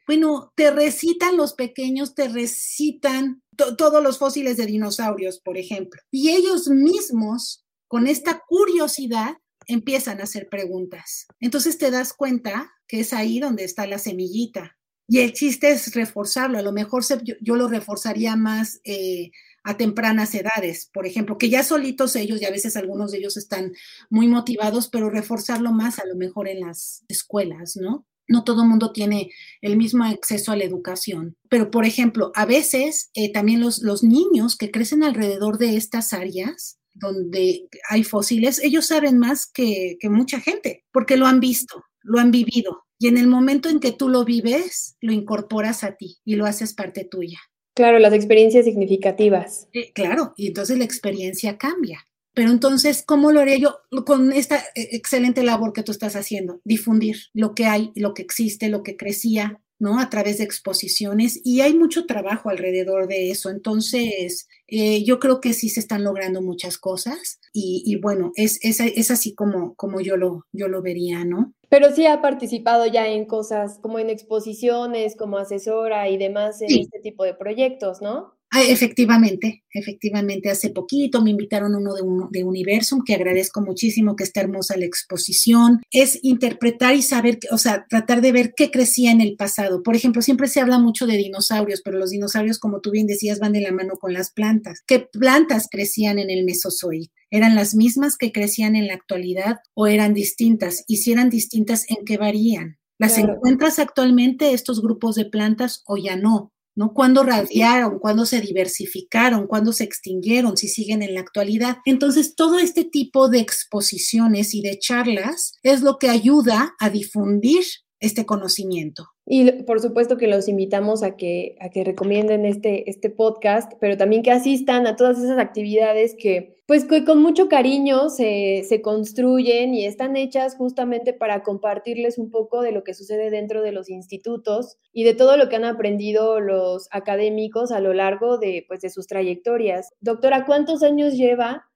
bueno, 0.05 0.51
te 0.57 0.71
recitan 0.71 1.37
los 1.37 1.53
pequeños, 1.53 2.13
te 2.13 2.27
recitan 2.27 3.41
todos 3.55 4.03
los 4.03 4.17
fósiles 4.17 4.57
de 4.57 4.65
dinosaurios, 4.65 5.39
por 5.39 5.57
ejemplo, 5.57 6.01
y 6.11 6.31
ellos 6.31 6.67
mismos, 6.67 7.63
con 7.87 8.07
esta 8.07 8.43
curiosidad, 8.45 9.37
empiezan 9.73 10.19
a 10.19 10.23
hacer 10.23 10.49
preguntas. 10.49 11.27
Entonces 11.39 11.77
te 11.77 11.91
das 11.91 12.13
cuenta 12.13 12.71
que 12.87 12.99
es 13.01 13.13
ahí 13.13 13.39
donde 13.39 13.63
está 13.63 13.87
la 13.87 13.97
semillita. 13.97 14.77
Y 15.07 15.19
el 15.19 15.33
chiste 15.33 15.71
es 15.71 15.93
reforzarlo. 15.93 16.57
A 16.57 16.61
lo 16.61 16.71
mejor 16.71 17.03
yo, 17.41 17.55
lo 17.55 17.67
reforzaría 17.67 18.35
más 18.35 18.79
eh, 18.85 19.31
a 19.63 19.77
tempranas 19.77 20.33
edades, 20.33 20.89
por 20.93 21.05
ejemplo, 21.05 21.37
que 21.37 21.49
ya 21.49 21.63
solitos 21.63 22.15
ellos, 22.15 22.41
y 22.41 22.45
a 22.45 22.51
veces 22.51 22.77
algunos 22.77 23.11
de 23.11 23.19
ellos 23.19 23.37
están 23.37 23.73
muy 24.09 24.27
motivados, 24.27 24.87
pero 24.87 25.09
reforzarlo 25.09 25.71
más 25.71 25.99
a 25.99 26.05
lo 26.05 26.15
mejor 26.15 26.47
en 26.47 26.61
las 26.61 27.03
escuelas, 27.09 27.75
¿no? 27.75 28.07
No 28.27 28.43
todo 28.43 28.63
el 28.63 28.69
mundo 28.69 28.93
tiene 28.93 29.31
el 29.61 29.75
mismo 29.75 30.05
acceso 30.05 30.51
a 30.51 30.55
la 30.55 30.63
educación. 30.63 31.35
Pero, 31.49 31.69
por 31.69 31.85
ejemplo, 31.85 32.31
a 32.33 32.45
veces 32.45 33.11
eh, 33.13 33.31
también 33.31 33.59
los 33.59 34.03
niños 34.03 34.55
que 34.55 34.71
crecen 34.71 35.03
alrededor 35.03 35.57
de 35.57 35.75
estas 35.75 36.13
áreas, 36.13 36.79
donde 37.01 37.67
hay 37.89 38.03
fósiles, 38.03 38.59
ellos 38.63 38.87
saben 38.87 39.17
más 39.17 39.47
que, 39.47 39.97
que, 39.99 40.09
mucha 40.09 40.39
gente, 40.39 40.85
porque 40.91 41.17
lo 41.17 41.25
han 41.25 41.39
visto, 41.39 41.83
lo 42.01 42.19
han 42.19 42.31
vivido. 42.31 42.83
Y 42.99 43.07
en 43.07 43.17
el 43.17 43.27
momento 43.27 43.69
en 43.69 43.79
que 43.79 43.91
tú 43.91 44.09
lo 44.09 44.23
vives, 44.23 44.97
lo 45.01 45.11
incorporas 45.11 45.83
a 45.83 45.95
ti 45.95 46.19
y 46.23 46.35
lo 46.35 46.45
haces 46.45 46.73
parte 46.73 47.03
tuya. 47.03 47.39
Claro, 47.73 47.99
las 47.99 48.13
experiencias 48.13 48.65
significativas. 48.65 49.67
claro, 49.93 50.33
y 50.35 50.47
entonces 50.47 50.77
la 50.77 50.83
experiencia 50.83 51.57
cambia. 51.57 52.05
Pero 52.33 52.51
entonces, 52.51 53.03
¿cómo 53.05 53.31
lo 53.31 53.41
haría 53.41 53.57
yo 53.57 53.79
con 54.05 54.31
esta 54.31 54.57
eh, 54.75 54.89
excelente 54.91 55.43
labor 55.43 55.73
que 55.73 55.83
tú 55.83 55.91
estás 55.91 56.15
haciendo? 56.15 56.61
Difundir 56.63 57.17
lo 57.33 57.53
que 57.55 57.65
hay, 57.65 57.91
lo 57.95 58.13
que 58.13 58.21
existe, 58.21 58.69
lo 58.69 58.83
que 58.83 58.95
crecía, 58.95 59.61
¿no? 59.81 59.99
A 59.99 60.11
través 60.11 60.37
de 60.37 60.43
exposiciones 60.43 61.41
y 61.43 61.61
hay 61.61 61.73
mucho 61.73 62.05
trabajo 62.05 62.51
alrededor 62.51 63.07
de 63.07 63.31
eso. 63.31 63.49
Entonces, 63.49 64.47
eh, 64.67 65.03
yo 65.03 65.19
creo 65.19 65.41
que 65.41 65.53
sí 65.53 65.69
se 65.69 65.79
están 65.79 66.03
logrando 66.03 66.39
muchas 66.39 66.77
cosas 66.77 67.39
y, 67.51 67.99
bueno, 67.99 68.31
es, 68.35 68.59
es, 68.61 69.09
así 69.09 69.33
como, 69.33 69.73
como 69.73 69.99
yo, 69.99 70.17
lo, 70.17 70.45
yo 70.51 70.67
lo 70.67 70.83
vería, 70.83 71.25
¿no? 71.25 71.53
Pero 71.67 71.91
sí 71.95 72.05
ha 72.05 72.21
participado 72.21 72.85
ya 72.85 73.07
en 73.07 73.25
cosas 73.25 73.79
como 73.79 73.97
en 73.97 74.11
exposiciones, 74.11 75.15
como 75.15 75.39
asesora 75.39 76.09
y 76.09 76.17
demás 76.17 76.61
en 76.61 76.79
este 76.79 76.99
tipo 76.99 77.23
de 77.23 77.33
proyectos, 77.33 78.03
¿no? 78.03 78.35
Ah, 78.53 78.63
efectivamente, 78.63 79.63
efectivamente, 79.73 80.49
hace 80.49 80.71
poquito 80.71 81.21
me 81.21 81.29
invitaron 81.29 81.73
uno 81.73 81.93
de, 81.93 82.01
de 82.31 82.43
Universum, 82.43 83.01
que 83.05 83.15
agradezco 83.15 83.61
muchísimo, 83.61 84.17
que 84.17 84.25
está 84.25 84.41
hermosa 84.41 84.75
la 84.75 84.83
exposición. 84.83 85.81
Es 85.89 86.19
interpretar 86.21 86.93
y 86.93 87.01
saber, 87.01 87.39
o 87.49 87.57
sea, 87.57 87.85
tratar 87.89 88.19
de 88.19 88.33
ver 88.33 88.53
qué 88.53 88.69
crecía 88.69 89.11
en 89.11 89.21
el 89.21 89.37
pasado. 89.37 89.83
Por 89.83 89.95
ejemplo, 89.95 90.21
siempre 90.21 90.49
se 90.49 90.59
habla 90.59 90.79
mucho 90.79 91.07
de 91.07 91.15
dinosaurios, 91.15 91.81
pero 91.81 91.97
los 91.97 92.09
dinosaurios, 92.09 92.59
como 92.59 92.81
tú 92.81 92.91
bien 92.91 93.07
decías, 93.07 93.39
van 93.39 93.53
de 93.53 93.61
la 93.61 93.71
mano 93.71 93.93
con 93.97 94.11
las 94.11 94.33
plantas. 94.33 94.81
¿Qué 94.85 94.99
plantas 94.99 95.67
crecían 95.71 96.19
en 96.19 96.29
el 96.29 96.43
Mesozoico? 96.43 97.13
¿Eran 97.29 97.55
las 97.55 97.73
mismas 97.73 98.17
que 98.17 98.33
crecían 98.33 98.75
en 98.75 98.87
la 98.87 98.95
actualidad 98.95 99.59
o 99.73 99.87
eran 99.87 100.13
distintas? 100.13 100.83
Y 100.87 100.97
si 100.97 101.13
eran 101.13 101.29
distintas, 101.29 101.89
¿en 101.89 102.03
qué 102.03 102.17
varían? 102.17 102.79
¿Las 102.99 103.17
encuentras 103.17 103.79
actualmente 103.79 104.53
estos 104.53 104.81
grupos 104.81 105.15
de 105.15 105.25
plantas 105.25 105.83
o 105.85 105.95
ya 105.95 106.17
no? 106.17 106.51
¿No? 106.75 106.93
¿Cuándo 106.93 107.23
radiaron? 107.23 107.99
¿Cuándo 107.99 108.25
se 108.25 108.41
diversificaron? 108.41 109.47
¿Cuándo 109.47 109.73
se 109.73 109.83
extinguieron? 109.83 110.57
Si 110.57 110.67
siguen 110.67 111.03
en 111.03 111.13
la 111.13 111.21
actualidad. 111.21 111.77
Entonces, 111.85 112.35
todo 112.35 112.59
este 112.59 112.83
tipo 112.83 113.29
de 113.29 113.39
exposiciones 113.39 114.53
y 114.53 114.61
de 114.61 114.79
charlas 114.79 115.53
es 115.63 115.81
lo 115.81 115.97
que 115.97 116.09
ayuda 116.09 116.75
a 116.79 116.89
difundir 116.89 117.63
este 118.01 118.25
conocimiento. 118.25 119.09
Y 119.27 119.63
por 119.63 119.79
supuesto 119.79 120.17
que 120.17 120.27
los 120.27 120.47
invitamos 120.47 121.03
a 121.03 121.15
que, 121.15 121.55
a 121.61 121.69
que 121.69 121.83
recomienden 121.83 122.45
este, 122.45 122.89
este 122.89 123.11
podcast, 123.11 123.71
pero 123.79 123.95
también 123.95 124.23
que 124.23 124.31
asistan 124.31 124.87
a 124.87 124.95
todas 124.95 125.19
esas 125.19 125.37
actividades 125.37 126.15
que, 126.19 126.57
pues, 126.65 126.85
con 127.05 127.21
mucho 127.21 127.47
cariño 127.47 128.09
se, 128.09 128.65
se 128.67 128.81
construyen 128.81 129.75
y 129.75 129.85
están 129.85 130.17
hechas 130.17 130.55
justamente 130.55 131.13
para 131.13 131.43
compartirles 131.43 132.17
un 132.17 132.31
poco 132.31 132.61
de 132.61 132.71
lo 132.71 132.83
que 132.83 132.95
sucede 132.95 133.29
dentro 133.29 133.61
de 133.61 133.71
los 133.71 133.87
institutos 133.87 134.77
y 134.91 135.03
de 135.03 135.13
todo 135.13 135.37
lo 135.37 135.47
que 135.47 135.57
han 135.57 135.65
aprendido 135.65 136.39
los 136.39 136.87
académicos 136.91 137.71
a 137.71 137.79
lo 137.79 137.93
largo 137.93 138.39
de, 138.39 138.65
pues, 138.67 138.81
de 138.81 138.89
sus 138.89 139.05
trayectorias. 139.05 139.91
Doctora, 140.01 140.45
¿cuántos 140.45 140.81
años 140.81 141.13
lleva 141.13 141.67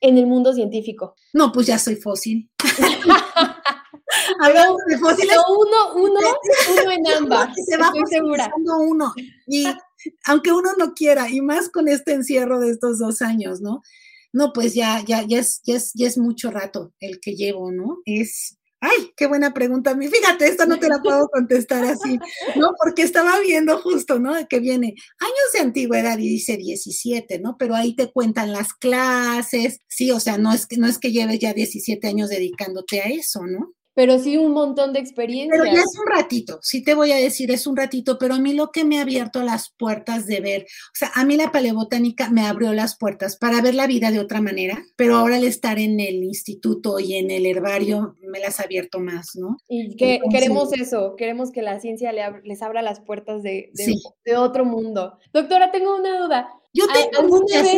en 0.00 0.18
el 0.18 0.26
mundo 0.26 0.52
científico? 0.52 1.14
No, 1.32 1.52
pues 1.52 1.68
ya 1.68 1.78
soy 1.78 1.94
fósil. 1.94 2.50
Hablando 4.40 4.76
de 4.86 4.98
fósiles. 4.98 5.36
uno, 5.48 5.94
uno, 5.94 6.20
uno 6.82 6.90
en 6.90 7.06
ambas. 7.16 7.54
Se 7.66 7.76
va 7.76 7.92
segura. 8.08 8.50
uno. 8.56 9.12
Y 9.46 9.66
aunque 10.24 10.52
uno 10.52 10.70
no 10.78 10.94
quiera, 10.94 11.28
y 11.28 11.40
más 11.40 11.68
con 11.68 11.88
este 11.88 12.12
encierro 12.12 12.60
de 12.60 12.70
estos 12.70 12.98
dos 12.98 13.22
años, 13.22 13.60
¿no? 13.60 13.82
No, 14.32 14.52
pues 14.52 14.74
ya, 14.74 15.02
ya, 15.06 15.22
ya 15.22 15.38
es, 15.38 15.62
ya 15.64 15.76
es, 15.76 15.92
ya 15.94 16.06
es 16.06 16.18
mucho 16.18 16.50
rato 16.50 16.92
el 17.00 17.18
que 17.20 17.34
llevo, 17.34 17.72
¿no? 17.72 17.98
Es, 18.04 18.58
Ay, 18.80 19.12
qué 19.16 19.26
buena 19.26 19.52
pregunta. 19.52 19.96
Fíjate, 19.98 20.46
esta 20.46 20.64
no 20.64 20.78
te 20.78 20.88
la 20.88 21.02
puedo 21.02 21.28
contestar 21.28 21.84
así, 21.84 22.16
¿no? 22.54 22.70
Porque 22.78 23.02
estaba 23.02 23.40
viendo 23.40 23.78
justo, 23.78 24.20
¿no? 24.20 24.34
Que 24.48 24.60
viene 24.60 24.94
años 25.18 25.52
de 25.52 25.60
antigüedad 25.60 26.16
y 26.18 26.28
dice 26.28 26.56
17, 26.56 27.40
¿no? 27.40 27.56
Pero 27.58 27.74
ahí 27.74 27.96
te 27.96 28.12
cuentan 28.12 28.52
las 28.52 28.72
clases, 28.74 29.80
sí, 29.88 30.12
o 30.12 30.20
sea, 30.20 30.38
no 30.38 30.52
es 30.52 30.66
que, 30.66 30.76
no 30.76 30.86
es 30.86 30.98
que 30.98 31.10
lleves 31.10 31.40
ya 31.40 31.54
17 31.54 32.06
años 32.06 32.30
dedicándote 32.30 33.00
a 33.00 33.06
eso, 33.06 33.44
¿no? 33.46 33.74
Pero 33.98 34.16
sí 34.20 34.36
un 34.36 34.52
montón 34.52 34.92
de 34.92 35.00
experiencia. 35.00 35.60
Pero 35.60 35.74
ya 35.74 35.80
es 35.80 35.98
un 35.98 36.06
ratito, 36.06 36.60
sí 36.62 36.84
te 36.84 36.94
voy 36.94 37.10
a 37.10 37.16
decir, 37.16 37.50
es 37.50 37.66
un 37.66 37.76
ratito, 37.76 38.16
pero 38.16 38.34
a 38.34 38.38
mí 38.38 38.52
lo 38.52 38.70
que 38.70 38.84
me 38.84 38.98
ha 38.98 39.02
abierto 39.02 39.42
las 39.42 39.70
puertas 39.76 40.24
de 40.26 40.38
ver, 40.38 40.62
o 40.62 40.94
sea, 40.94 41.10
a 41.16 41.24
mí 41.24 41.36
la 41.36 41.50
paleobotánica 41.50 42.30
me 42.30 42.46
abrió 42.46 42.72
las 42.72 42.96
puertas 42.96 43.36
para 43.36 43.60
ver 43.60 43.74
la 43.74 43.88
vida 43.88 44.12
de 44.12 44.20
otra 44.20 44.40
manera, 44.40 44.84
pero 44.94 45.16
ahora 45.16 45.34
al 45.34 45.42
estar 45.42 45.80
en 45.80 45.98
el 45.98 46.22
instituto 46.22 47.00
y 47.00 47.16
en 47.16 47.32
el 47.32 47.44
herbario 47.44 48.14
me 48.20 48.38
las 48.38 48.60
ha 48.60 48.62
abierto 48.62 49.00
más, 49.00 49.34
¿no? 49.34 49.56
Y 49.66 49.96
que 49.96 50.20
queremos 50.30 50.72
eso, 50.74 51.16
queremos 51.16 51.50
que 51.50 51.62
la 51.62 51.80
ciencia 51.80 52.12
les 52.44 52.62
abra 52.62 52.82
las 52.82 53.00
puertas 53.00 53.42
de, 53.42 53.72
de, 54.24 54.36
otro 54.36 54.64
mundo. 54.64 55.18
Doctora, 55.32 55.72
tengo 55.72 55.96
una 55.96 56.20
duda. 56.20 56.48
Yo 56.72 56.84
tengo 56.86 57.26
muchas, 57.26 57.64
vez... 57.64 57.74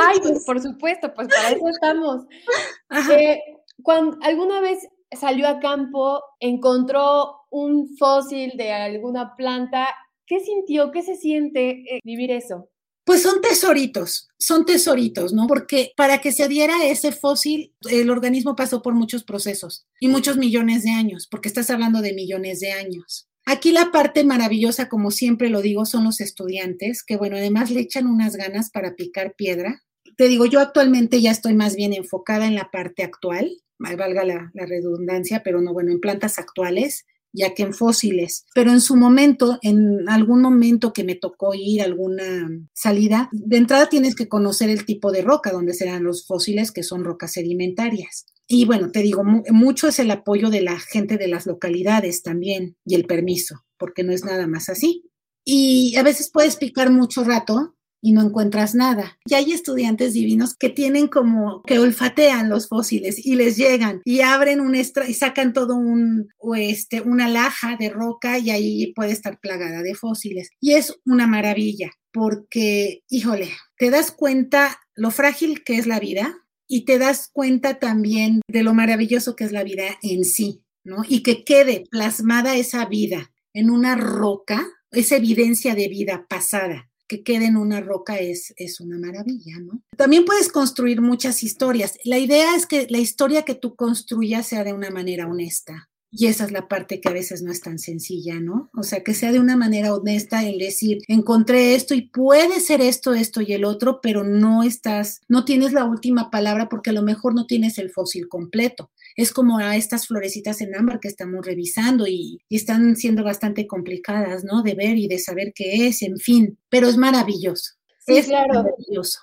Ay, 0.00 0.18
pues 0.22 0.44
por 0.44 0.62
supuesto, 0.62 1.12
pues 1.12 1.26
para 1.26 1.50
eso 1.50 1.68
estamos. 1.68 2.22
Eh, 3.18 3.40
cuando, 3.82 4.16
¿Alguna 4.22 4.60
vez 4.60 4.78
salió 5.12 5.48
a 5.48 5.60
campo, 5.60 6.22
encontró 6.40 7.42
un 7.50 7.96
fósil 7.96 8.52
de 8.56 8.72
alguna 8.72 9.34
planta. 9.36 9.88
¿Qué 10.26 10.40
sintió? 10.40 10.90
¿Qué 10.90 11.02
se 11.02 11.16
siente 11.16 11.70
eh, 11.70 12.00
vivir 12.04 12.30
eso? 12.30 12.68
Pues 13.04 13.22
son 13.22 13.40
tesoritos, 13.40 14.28
son 14.36 14.66
tesoritos, 14.66 15.32
¿no? 15.32 15.46
Porque 15.46 15.92
para 15.96 16.20
que 16.20 16.32
se 16.32 16.48
diera 16.48 16.84
ese 16.86 17.12
fósil, 17.12 17.72
el 17.88 18.10
organismo 18.10 18.56
pasó 18.56 18.82
por 18.82 18.94
muchos 18.94 19.22
procesos 19.22 19.86
y 20.00 20.08
muchos 20.08 20.36
millones 20.38 20.82
de 20.82 20.90
años, 20.90 21.28
porque 21.30 21.46
estás 21.46 21.70
hablando 21.70 22.00
de 22.00 22.14
millones 22.14 22.58
de 22.58 22.72
años. 22.72 23.28
Aquí 23.44 23.70
la 23.70 23.92
parte 23.92 24.24
maravillosa, 24.24 24.88
como 24.88 25.12
siempre 25.12 25.50
lo 25.50 25.62
digo, 25.62 25.86
son 25.86 26.02
los 26.02 26.20
estudiantes, 26.20 27.04
que 27.04 27.16
bueno, 27.16 27.36
además 27.36 27.70
le 27.70 27.78
echan 27.78 28.08
unas 28.08 28.34
ganas 28.34 28.70
para 28.70 28.96
picar 28.96 29.36
piedra. 29.36 29.84
Te 30.16 30.26
digo, 30.26 30.46
yo 30.46 30.58
actualmente 30.58 31.20
ya 31.20 31.30
estoy 31.30 31.54
más 31.54 31.76
bien 31.76 31.92
enfocada 31.92 32.48
en 32.48 32.56
la 32.56 32.72
parte 32.72 33.04
actual, 33.04 33.62
valga 33.78 34.24
la, 34.24 34.50
redundancia, 34.54 35.42
pero 35.44 35.60
no, 35.60 35.72
bueno, 35.72 35.92
en 35.92 36.00
plantas 36.00 36.38
actuales, 36.38 37.04
ya 37.32 37.54
que 37.54 37.62
en 37.62 37.74
fósiles. 37.74 38.46
Pero 38.54 38.70
en 38.70 38.80
su 38.80 38.96
momento, 38.96 39.58
en 39.62 40.08
algún 40.08 40.40
momento 40.40 40.92
que 40.92 41.04
me 41.04 41.14
tocó 41.14 41.54
ir 41.54 41.82
a 41.82 41.84
alguna 41.84 42.48
salida, 42.72 43.28
de 43.32 43.56
entrada 43.58 43.88
tienes 43.88 44.14
que 44.14 44.28
conocer 44.28 44.70
el 44.70 44.86
tipo 44.86 45.12
de 45.12 45.22
roca 45.22 45.52
donde 45.52 45.74
serán 45.74 46.04
los 46.04 46.26
fósiles, 46.26 46.72
que 46.72 46.82
son 46.82 47.04
rocas 47.04 47.32
sedimentarias. 47.32 48.26
Y 48.48 48.64
bueno, 48.64 48.90
te 48.92 49.00
digo, 49.00 49.24
mucho 49.24 49.88
es 49.88 49.98
el 49.98 50.10
apoyo 50.10 50.50
de 50.50 50.62
la 50.62 50.78
gente 50.78 51.18
de 51.18 51.28
las 51.28 51.46
localidades 51.46 52.22
también 52.22 52.76
y 52.84 52.94
el 52.94 53.04
permiso, 53.04 53.64
porque 53.76 54.04
no 54.04 54.12
es 54.12 54.24
nada 54.24 54.46
más 54.46 54.68
así. 54.68 55.10
Y 55.44 55.96
a 55.96 56.02
veces 56.02 56.30
puedes 56.32 56.56
picar 56.56 56.90
mucho 56.90 57.22
rato 57.24 57.75
y 58.06 58.12
no 58.12 58.22
encuentras 58.22 58.76
nada. 58.76 59.18
Y 59.26 59.34
hay 59.34 59.50
estudiantes 59.50 60.12
divinos 60.12 60.54
que 60.56 60.68
tienen 60.68 61.08
como 61.08 61.62
que 61.62 61.80
olfatean 61.80 62.48
los 62.48 62.68
fósiles 62.68 63.26
y 63.26 63.34
les 63.34 63.56
llegan 63.56 64.00
y 64.04 64.20
abren 64.20 64.60
un 64.60 64.76
extra 64.76 65.08
y 65.08 65.14
sacan 65.14 65.52
todo 65.52 65.74
un 65.74 66.28
este 66.56 67.00
una 67.00 67.28
laja 67.28 67.74
de 67.76 67.90
roca 67.90 68.38
y 68.38 68.50
ahí 68.50 68.92
puede 68.94 69.10
estar 69.10 69.40
plagada 69.40 69.82
de 69.82 69.96
fósiles. 69.96 70.50
Y 70.60 70.74
es 70.74 70.94
una 71.04 71.26
maravilla 71.26 71.90
porque, 72.12 73.02
híjole, 73.08 73.50
te 73.76 73.90
das 73.90 74.12
cuenta 74.12 74.78
lo 74.94 75.10
frágil 75.10 75.64
que 75.64 75.76
es 75.76 75.88
la 75.88 75.98
vida 75.98 76.32
y 76.68 76.84
te 76.84 76.98
das 76.98 77.28
cuenta 77.32 77.80
también 77.80 78.40
de 78.46 78.62
lo 78.62 78.72
maravilloso 78.72 79.34
que 79.34 79.42
es 79.42 79.50
la 79.50 79.64
vida 79.64 79.98
en 80.02 80.24
sí, 80.24 80.62
¿no? 80.84 81.02
Y 81.08 81.24
que 81.24 81.42
quede 81.42 81.86
plasmada 81.90 82.54
esa 82.54 82.86
vida 82.86 83.32
en 83.52 83.68
una 83.68 83.96
roca, 83.96 84.64
esa 84.92 85.16
evidencia 85.16 85.74
de 85.74 85.88
vida 85.88 86.26
pasada 86.28 86.85
que 87.08 87.22
quede 87.22 87.46
en 87.46 87.56
una 87.56 87.80
roca 87.80 88.18
es, 88.18 88.52
es 88.56 88.80
una 88.80 88.98
maravilla, 88.98 89.58
¿no? 89.60 89.82
También 89.96 90.24
puedes 90.24 90.48
construir 90.48 91.00
muchas 91.00 91.42
historias. 91.42 91.98
La 92.04 92.18
idea 92.18 92.54
es 92.56 92.66
que 92.66 92.86
la 92.90 92.98
historia 92.98 93.42
que 93.42 93.54
tú 93.54 93.76
construyas 93.76 94.46
sea 94.46 94.64
de 94.64 94.72
una 94.72 94.90
manera 94.90 95.26
honesta. 95.26 95.88
Y 96.10 96.26
esa 96.26 96.44
es 96.44 96.52
la 96.52 96.68
parte 96.68 97.00
que 97.00 97.08
a 97.08 97.12
veces 97.12 97.42
no 97.42 97.50
es 97.50 97.60
tan 97.60 97.78
sencilla, 97.78 98.40
¿no? 98.40 98.70
O 98.74 98.84
sea, 98.84 99.02
que 99.02 99.12
sea 99.12 99.32
de 99.32 99.40
una 99.40 99.56
manera 99.56 99.94
honesta 99.94 100.44
el 100.44 100.58
decir, 100.58 100.98
encontré 101.08 101.74
esto 101.74 101.94
y 101.94 102.02
puede 102.02 102.60
ser 102.60 102.80
esto, 102.80 103.12
esto 103.12 103.42
y 103.42 103.52
el 103.52 103.64
otro, 103.64 104.00
pero 104.00 104.22
no 104.24 104.62
estás, 104.62 105.20
no 105.28 105.44
tienes 105.44 105.72
la 105.72 105.84
última 105.84 106.30
palabra 106.30 106.68
porque 106.68 106.90
a 106.90 106.92
lo 106.92 107.02
mejor 107.02 107.34
no 107.34 107.46
tienes 107.46 107.78
el 107.78 107.90
fósil 107.90 108.28
completo. 108.28 108.90
Es 109.16 109.32
como 109.32 109.58
a 109.58 109.76
estas 109.76 110.06
florecitas 110.06 110.60
en 110.60 110.76
ámbar 110.76 111.00
que 111.00 111.08
estamos 111.08 111.44
revisando 111.44 112.06
y, 112.06 112.38
están 112.48 112.96
siendo 112.96 113.22
bastante 113.22 113.66
complicadas, 113.66 114.44
¿no? 114.44 114.62
De 114.62 114.74
ver 114.74 114.96
y 114.96 115.08
de 115.08 115.18
saber 115.18 115.52
qué 115.54 115.88
es, 115.88 116.02
en 116.02 116.16
fin, 116.16 116.58
pero 116.70 116.88
es 116.88 116.96
maravilloso. 116.96 117.74
Sí, 118.06 118.16
es 118.16 118.26
claro. 118.26 118.54
maravilloso. 118.54 119.20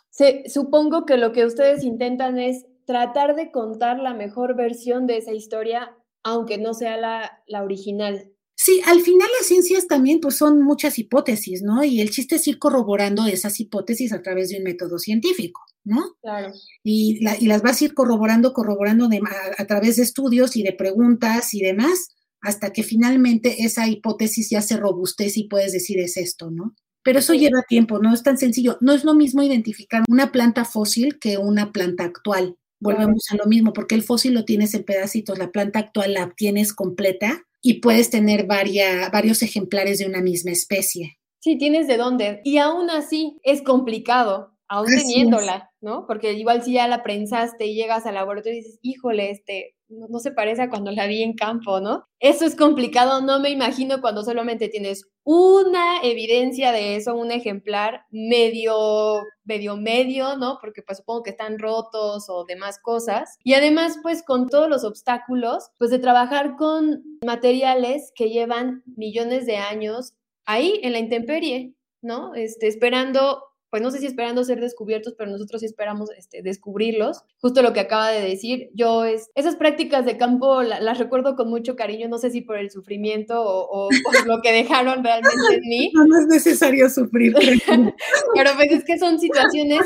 supongo 0.48 1.06
que 1.06 1.18
lo 1.18 1.32
que 1.32 1.46
ustedes 1.46 1.84
intentan 1.84 2.38
es 2.38 2.66
tratar 2.86 3.36
de 3.36 3.52
contar 3.52 4.00
la 4.00 4.14
mejor 4.14 4.56
versión 4.56 5.08
de 5.08 5.18
esa 5.18 5.32
historia 5.32 5.96
aunque 6.24 6.58
no 6.58 6.74
sea 6.74 6.98
la, 6.98 7.44
la 7.48 7.64
original. 7.64 8.34
Sí, 8.56 8.82
al 8.86 9.02
final 9.02 9.28
las 9.38 9.48
ciencias 9.48 9.88
también 9.88 10.20
pues 10.22 10.38
son 10.38 10.62
muchas 10.62 10.98
hipótesis, 10.98 11.64
¿no? 11.64 11.84
Y 11.84 12.00
el 12.02 12.12
chiste 12.12 12.36
es 12.36 12.48
ir 12.48 12.60
corroborando 12.60 13.26
esas 13.26 13.60
hipótesis 13.60 14.14
a 14.14 14.22
través 14.22 14.50
de 14.50 14.58
un 14.58 14.64
método 14.64 15.00
científico, 15.00 15.62
¿no? 15.84 16.16
Claro. 16.22 16.54
Y, 16.84 17.20
y 17.40 17.48
las 17.48 17.62
vas 17.62 17.82
a 17.82 17.86
ir 17.86 17.94
corroborando, 17.94 18.54
corroborando 18.54 19.10
a, 19.58 19.66
través 19.66 19.98
de 19.98 20.04
estudios 20.04 20.56
y 20.56 20.64
de 20.64 20.72
preguntas 20.72 21.54
y 21.54 21.62
demás, 21.62 22.10
hasta 22.42 22.72
que 22.72 22.84
finalmente 22.84 23.64
esa 23.64 23.88
hipótesis 23.88 24.50
ya 24.50 24.62
se 24.62 24.78
robustece 24.78 25.42
y 25.42 25.48
puedes 25.50 25.74
decir 25.74 26.00
es 26.00 26.16
esto, 26.16 26.52
¿no? 26.52 26.76
Pero 27.04 27.20
eso 27.20 27.34
lleva 27.34 27.64
tiempo, 27.68 28.00
no 28.00 28.14
es 28.14 28.24
tan 28.24 28.38
sencillo. 28.38 28.78
No 28.80 28.94
es 28.94 29.04
lo 29.04 29.14
mismo 29.14 29.44
identificar 29.44 30.04
una 30.08 30.32
planta 30.32 30.64
fósil 30.64 31.20
que 31.20 31.38
una 31.38 31.74
planta 31.74 32.06
actual 32.06 32.58
volvemos 32.84 33.24
a 33.32 33.36
lo 33.36 33.46
mismo, 33.46 33.74
porque 33.74 33.96
el 33.96 34.04
fósil 34.04 34.34
lo 34.34 34.46
tienes 34.46 34.74
en 34.74 34.84
pedacitos, 34.84 35.40
la 35.40 35.52
planta 35.52 35.80
actual 35.80 36.14
la 36.14 36.34
tienes 36.36 36.74
completa 36.74 37.46
y 37.62 37.76
puedes 37.76 38.10
tener 38.10 38.46
varios 38.46 39.42
ejemplares 39.42 39.98
de 40.00 40.06
una 40.06 40.22
misma 40.22 40.52
especie. 40.52 41.18
Sí, 41.40 41.58
tienes 41.58 41.88
de 41.88 41.98
dónde. 41.98 42.42
Y 42.44 42.58
aún 42.58 42.90
así 42.90 43.40
es 43.44 43.62
complicado, 43.62 44.54
aún 44.68 44.88
teniéndola, 44.88 45.72
¿no? 45.82 46.06
Porque 46.08 46.34
igual 46.34 46.64
si 46.64 46.74
ya 46.74 46.88
la 46.88 47.04
prensaste 47.04 47.66
y 47.66 47.76
llegas 47.76 48.06
al 48.06 48.16
laboratorio 48.16 48.60
y 48.60 48.62
dices, 48.64 48.80
híjole, 48.82 49.32
este, 49.32 49.76
no, 49.94 50.20
se 50.20 50.32
parece 50.32 50.64
a 50.64 50.70
cuando 50.70 50.92
la 50.92 51.08
vi 51.08 51.24
en 51.24 51.34
campo, 51.34 51.80
¿no? 51.80 52.08
Eso 52.20 52.46
es 52.46 52.56
complicado, 52.56 53.22
no 53.22 53.40
me 53.40 53.50
imagino 53.50 54.02
cuando 54.02 54.24
solamente 54.24 54.70
tienes 54.70 55.10
una 55.24 56.02
evidencia 56.04 56.72
de 56.72 56.96
eso, 56.96 57.16
un 57.16 57.32
ejemplar 57.32 58.06
medio, 58.12 59.24
medio, 59.44 59.78
medio, 59.78 60.36
¿no? 60.38 60.58
Porque 60.60 60.82
pues 60.82 61.00
supongo 61.00 61.24
que 61.24 61.32
están 61.32 61.60
rotos 61.60 62.26
o 62.30 62.46
demás 62.46 62.80
cosas. 62.80 63.38
Y 63.44 63.54
además, 63.54 63.98
pues 64.02 64.24
con 64.24 64.50
todos 64.50 64.70
los 64.70 64.84
obstáculos, 64.84 65.70
pues 65.78 65.92
de 65.92 66.00
trabajar 66.00 66.56
con 66.58 67.04
materiales 67.26 68.12
que 68.16 68.30
llevan 68.30 68.84
millones 68.98 69.46
de 69.46 69.58
años 69.58 70.14
ahí 70.46 70.80
en 70.84 70.94
la 70.94 71.00
intemperie, 71.00 71.74
¿no? 72.02 72.36
Este, 72.36 72.68
esperando 72.68 73.44
pues 73.74 73.82
no 73.82 73.90
sé 73.90 73.98
si 73.98 74.06
esperando 74.06 74.44
ser 74.44 74.62
descubiertos, 74.62 75.16
pero 75.18 75.32
nosotros 75.32 75.62
sí 75.62 75.66
esperamos 75.66 76.12
este, 76.16 76.44
descubrirlos. 76.44 77.24
Justo 77.40 77.64
lo 77.64 77.74
que 77.74 77.80
acaba 77.80 78.12
de 78.12 78.22
decir, 78.22 78.70
yo 78.76 79.04
es, 79.04 79.32
esas 79.34 79.56
prácticas 79.56 80.06
de 80.06 80.16
campo 80.16 80.62
las 80.62 81.00
recuerdo 81.00 81.36
con 81.36 81.50
mucho 81.50 81.76
cariño, 81.76 82.08
no 82.08 82.20
sé 82.20 82.30
si 82.30 82.42
por 82.42 82.58
el 82.58 82.70
sufrimiento 82.70 83.44
o, 83.44 83.90
por 84.04 84.28
lo 84.28 84.44
que 84.44 84.52
dejaron 84.52 85.04
realmente 85.04 85.56
en 85.56 85.62
mí. 85.62 85.92
No, 85.92 86.20
es 86.20 86.28
necesario 86.28 86.88
sufrir. 86.88 87.34
pero 88.36 88.52
pues 88.56 88.72
es 88.72 88.84
que 88.84 89.00
son 89.00 89.20
situaciones 89.20 89.80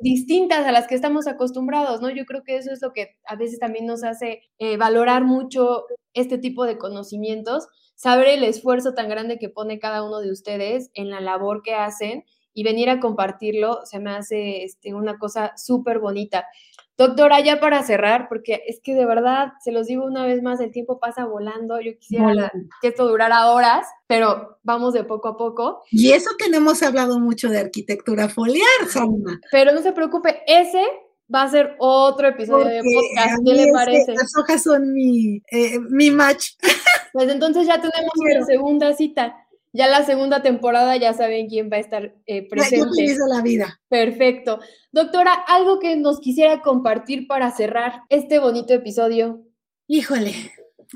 distintas 0.00 0.66
a 0.66 0.72
las 0.72 0.88
que 0.88 0.96
estamos 0.96 1.28
acostumbrados, 1.28 2.00
¿no? 2.00 2.10
Yo 2.10 2.24
creo 2.26 2.42
que 2.42 2.56
eso 2.56 2.72
es 2.72 2.82
lo 2.82 2.92
que 2.92 3.18
a 3.24 3.36
veces 3.36 3.60
también 3.60 3.86
nos 3.86 4.02
hace 4.02 4.50
eh, 4.58 4.76
valorar 4.78 5.22
mucho 5.22 5.84
este 6.12 6.38
tipo 6.38 6.66
de 6.66 6.76
conocimientos, 6.76 7.68
saber 7.94 8.30
el 8.30 8.42
esfuerzo 8.42 8.94
tan 8.94 9.08
grande 9.08 9.38
que 9.38 9.48
pone 9.48 9.78
cada 9.78 10.02
uno 10.02 10.18
de 10.18 10.32
ustedes 10.32 10.90
en 10.94 11.08
la 11.08 11.20
labor 11.20 11.62
que 11.62 11.74
hacen 11.74 12.24
y 12.58 12.64
venir 12.64 12.90
a 12.90 12.98
compartirlo 12.98 13.86
se 13.86 14.00
me 14.00 14.10
hace 14.10 14.64
este, 14.64 14.92
una 14.92 15.16
cosa 15.16 15.52
súper 15.56 16.00
bonita. 16.00 16.44
Doctora, 16.96 17.38
ya 17.38 17.60
para 17.60 17.84
cerrar, 17.84 18.28
porque 18.28 18.64
es 18.66 18.80
que 18.82 18.96
de 18.96 19.06
verdad, 19.06 19.52
se 19.62 19.70
los 19.70 19.86
digo 19.86 20.04
una 20.04 20.26
vez 20.26 20.42
más, 20.42 20.58
el 20.58 20.72
tiempo 20.72 20.98
pasa 20.98 21.24
volando. 21.24 21.80
Yo 21.80 21.96
quisiera 21.96 22.50
que 22.82 22.88
esto 22.88 23.06
durara 23.06 23.52
horas, 23.52 23.86
pero 24.08 24.58
vamos 24.64 24.92
de 24.92 25.04
poco 25.04 25.28
a 25.28 25.36
poco. 25.36 25.84
Y 25.92 26.10
eso 26.10 26.30
que 26.36 26.50
no 26.50 26.56
hemos 26.56 26.82
hablado 26.82 27.20
mucho 27.20 27.48
de 27.48 27.60
arquitectura 27.60 28.28
foliar, 28.28 28.66
Jauma. 28.88 29.38
Pero 29.52 29.70
no 29.70 29.80
se 29.80 29.92
preocupe, 29.92 30.42
ese 30.48 30.82
va 31.32 31.42
a 31.42 31.50
ser 31.50 31.76
otro 31.78 32.26
episodio 32.26 32.66
de 32.66 32.82
podcast. 32.82 33.40
¿Qué 33.46 33.54
le 33.54 33.72
parece? 33.72 34.14
Las 34.14 34.36
hojas 34.36 34.64
son 34.64 34.92
mi, 34.92 35.40
eh, 35.52 35.78
mi 35.90 36.10
match. 36.10 36.54
Pues 37.12 37.30
entonces 37.30 37.68
ya 37.68 37.80
tenemos 37.80 38.12
una 38.16 38.44
segunda 38.44 38.92
cita 38.94 39.47
ya 39.78 39.86
la 39.86 40.04
segunda 40.04 40.42
temporada 40.42 40.96
ya 40.96 41.14
saben 41.14 41.48
quién 41.48 41.70
va 41.70 41.76
a 41.76 41.80
estar 41.80 42.12
eh, 42.26 42.48
presente. 42.48 43.06
Yo 43.06 43.26
la 43.28 43.42
vida. 43.42 43.80
Perfecto. 43.88 44.58
Doctora, 44.90 45.32
algo 45.32 45.78
que 45.78 45.94
nos 45.96 46.18
quisiera 46.18 46.62
compartir 46.62 47.28
para 47.28 47.52
cerrar 47.52 48.02
este 48.08 48.40
bonito 48.40 48.74
episodio. 48.74 49.44
Híjole. 49.86 50.34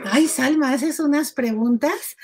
Ay, 0.04 0.26
Salma, 0.26 0.72
haces 0.72 0.98
unas 0.98 1.32
preguntas. 1.32 2.16